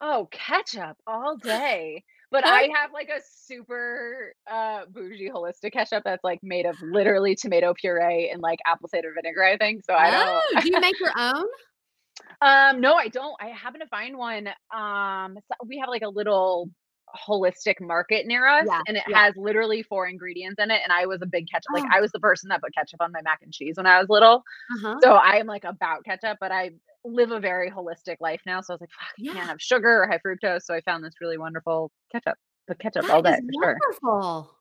[0.01, 2.03] Oh, ketchup all day.
[2.31, 2.43] But?
[2.47, 7.73] I have like a super uh bougie holistic ketchup that's like made of literally tomato
[7.79, 9.83] puree and like apple cider vinegar, I think.
[9.85, 11.45] So I Oh, don't do you make your own?
[12.41, 13.35] um no, I don't.
[13.39, 14.47] I happen to find one.
[14.75, 16.69] Um so we have like a little
[17.15, 19.25] holistic market near us Yeah, and it yeah.
[19.25, 21.89] has literally four ingredients in it and I was a big ketchup like Oh.
[21.97, 24.09] I was the person that put ketchup on my mac and cheese when I was
[24.09, 24.43] little.
[24.77, 24.97] Uh-huh.
[25.03, 26.71] So I am like about ketchup, but I
[27.05, 28.61] live a very holistic life now.
[28.61, 30.63] So I was like, fuck, I can't have sugar or high fructose.
[30.63, 32.37] So I found this really wonderful ketchup.
[32.67, 33.77] But ketchup That all day for sure.
[34.01, 34.55] wonderful.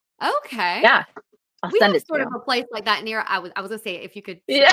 [0.45, 0.81] Okay.
[0.83, 1.05] Yeah.
[1.63, 3.25] I'll we have sort of a place like that near.
[3.27, 4.41] I was I was gonna say if you could.
[4.49, 4.73] Yeah,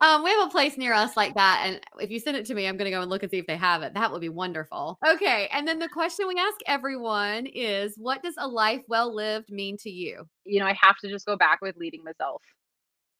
[0.00, 2.54] um, we have a place near us like that, and if you send it to
[2.54, 3.94] me, I'm gonna go and look and see if they have it.
[3.94, 4.98] That would be wonderful.
[5.06, 9.50] Okay, and then the question we ask everyone is, what does a life well lived
[9.50, 10.28] mean to you?
[10.44, 12.42] you know, I have to just go back with leading myself.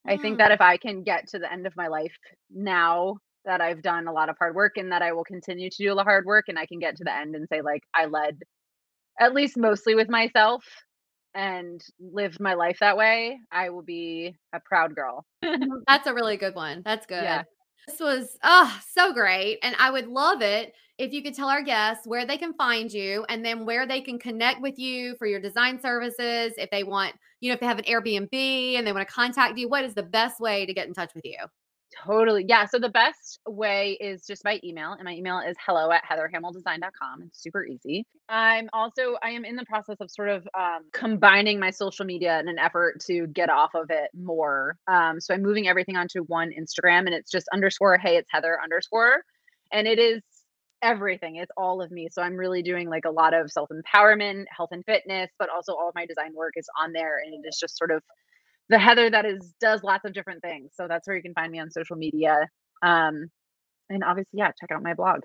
[0.09, 2.14] I think Mm, that if I can get to the end of my life
[2.51, 5.77] now that I've done a lot of hard work and that I will continue to
[5.79, 8.07] do of hard work and I can get to the end and say like I
[8.07, 8.39] led
[9.20, 10.64] at least mostly with myself
[11.37, 15.24] and lived my life that way, I will be a proud girl.
[15.45, 16.82] Mhm, That's a really good one.
[16.84, 17.22] That's good.
[17.22, 17.43] Yeah.
[17.87, 19.59] This was oh so great.
[19.62, 22.93] And I would love it if you could tell our guests where they can find
[22.93, 26.55] you and then where they can connect with you for your design services.
[26.59, 29.57] If they want, you know, if they have an Airbnb and they want to contact
[29.59, 31.39] you, what is the best way to get in touch with you?
[32.05, 32.44] Totally.
[32.47, 32.66] Yeah.
[32.66, 34.92] So the best way is just by email.
[34.92, 37.22] And my email is hello at heatherhameldesign.com.
[37.22, 38.07] It's super easy.
[38.28, 42.38] I'm also, I am in the process of sort of um, combining my social media
[42.40, 44.76] in an effort to get off of it more.
[44.88, 48.59] Um, so I'm moving everything onto one Instagram and it's just underscore, hey, it's Heather
[48.62, 49.22] underscore.
[49.72, 50.22] And it is
[50.82, 51.36] everything.
[51.36, 52.09] It's all of me.
[52.12, 55.72] So I'm really doing like a lot of self empowerment, health and fitness, but also
[55.72, 57.18] all of my design work is on there.
[57.24, 58.03] And it is just sort of
[58.68, 60.72] the Heather that is does lots of different things.
[60.74, 62.48] So that's where you can find me on social media.
[62.82, 63.30] Um,
[63.90, 65.20] and obviously, yeah, check out my blog.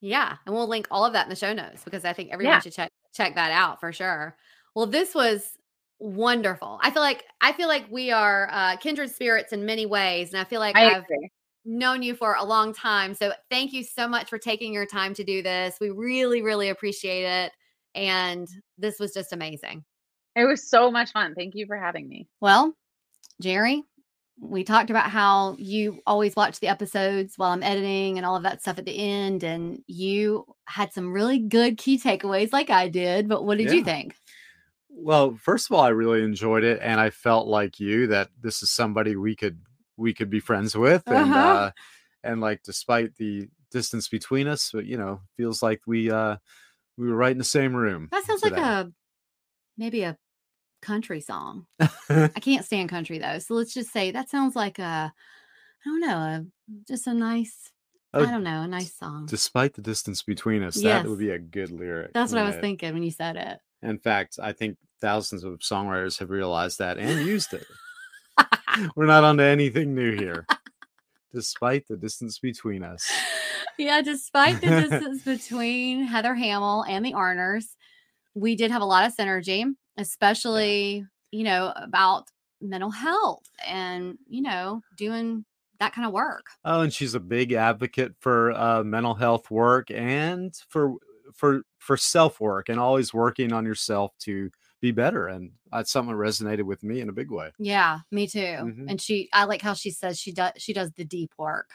[0.00, 0.36] Yeah.
[0.46, 2.60] And we'll link all of that in the show notes because I think everyone Yeah.
[2.60, 4.36] should check check that out for sure.
[4.74, 5.56] Well, this was
[5.98, 6.78] wonderful.
[6.82, 10.32] I feel like I feel like we are uh kindred spirits in many ways.
[10.32, 11.30] And I feel like I I've agree.
[11.64, 13.14] known you for a long time.
[13.14, 15.76] So thank you so much for taking your time to do this.
[15.80, 17.52] We really, really appreciate it.
[17.94, 18.46] And
[18.78, 19.84] this was just amazing.
[20.38, 21.34] It was so much fun.
[21.34, 22.28] Thank you for having me.
[22.40, 22.72] Well,
[23.42, 23.82] Jerry,
[24.40, 28.44] we talked about how you always watch the episodes while I'm editing and all of
[28.44, 29.42] that stuff at the end.
[29.42, 33.28] And you had some really good key takeaways, like I did.
[33.28, 34.14] But what did you think?
[34.88, 38.62] Well, first of all, I really enjoyed it, and I felt like you that this
[38.62, 39.60] is somebody we could
[39.96, 41.38] we could be friends with, and Uh-huh.
[41.38, 41.70] uh,
[42.22, 46.36] and like despite the distance between us, but you know, feels like we uh
[46.96, 48.08] we were right in the same room.
[48.12, 48.92] That sounds like a
[49.76, 50.16] maybe a
[50.82, 51.66] country song.
[52.10, 53.38] I can't stand country though.
[53.38, 56.44] So let's just say that sounds like a, I don't know, a,
[56.86, 57.70] just a nice,
[58.14, 59.26] Oh, I don't know, a nice song.
[59.26, 61.02] Despite the distance between us, Yes.
[61.02, 62.14] that would be a good lyric.
[62.14, 62.62] That's what I was right?
[62.62, 63.58] thinking when you said it.
[63.82, 67.66] In fact, I think thousands of songwriters have realized that and used it.
[68.96, 70.46] We're not onto anything new here.
[71.34, 73.06] Despite the distance between us.
[73.78, 77.66] yeah, despite the distance between Heather Hamel and the Arners,
[78.34, 79.64] we did have a lot of synergy,
[79.98, 82.28] especially, you know, about
[82.60, 85.44] mental health and, you know, doing
[85.80, 86.46] that kind of work.
[86.64, 90.94] Oh, and she's a big advocate for uh, mental health work and for
[91.34, 95.28] for for self work and always working on yourself to be better.
[95.28, 97.52] And that's something that resonated with me in a big way.
[97.58, 98.38] Yeah, me too.
[98.40, 98.86] Mhm.
[98.86, 101.70] And she, I like how she says she does, she does the deep work.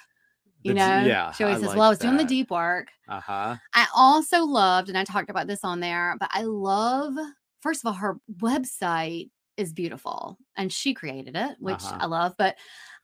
[0.64, 2.50] You The know, yeah, she always I says, like "Well, I was doing the deep
[2.50, 3.58] work." Uh huh.
[3.74, 7.16] I also loved, and I talked about this on there, but I love,
[7.64, 11.98] first of all, her website is beautiful and she created it, which Uh-huh.
[12.02, 12.36] I love.
[12.38, 12.58] But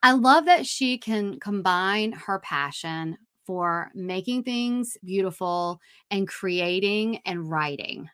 [0.03, 5.79] I love that she can combine her passion for making things beautiful
[6.11, 8.09] and creating and writing.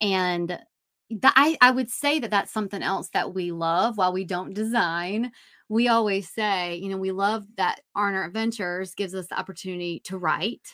[0.00, 0.58] And
[1.20, 4.54] that I, I would say that that's something else that we love while we don't
[4.54, 5.30] design.
[5.68, 10.16] We always say, you know, we love that Arner Adventures gives us the opportunity to
[10.16, 10.66] write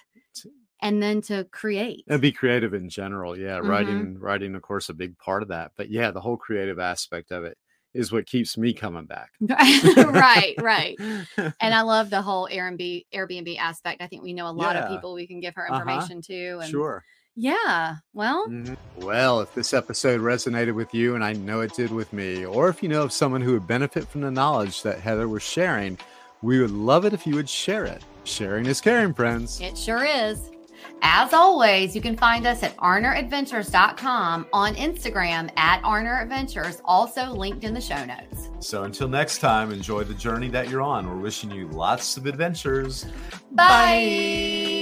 [0.81, 2.05] and then to create.
[2.09, 3.39] And be creative in general.
[3.39, 3.59] Yeah.
[3.59, 3.69] Mhm.
[3.69, 5.73] Writing, writing, of course, a big part of that.
[5.77, 7.57] But yeah, the whole creative aspect of it
[7.95, 9.31] is what keeps me coming back.
[9.41, 10.97] right, right.
[11.61, 14.03] And I love the whole Airbnb Airbnb aspect.
[14.03, 15.81] I think we know a lot of people we can give her Uh-huh.
[15.81, 16.59] information to.
[16.61, 17.03] And sure.
[17.35, 18.77] yeah, well, Mhm.
[18.99, 22.69] Well, if this episode resonated with you, and I know it did with me, or
[22.69, 25.99] if you know of someone who would benefit from the knowledge that Heather was sharing,
[26.43, 28.03] we would love it if you would share it.
[28.25, 29.61] Sharing is caring, friends.
[29.61, 30.51] it sure is.
[31.03, 37.65] As always, you can find us at arneradventures.com on Instagram at Arner Adventures, also linked
[37.65, 38.49] in the show notes.
[38.61, 41.09] So until next time, enjoy the journey that you're on.
[41.09, 43.07] We're wishing you lots of adventures.
[43.53, 44.75] Bye.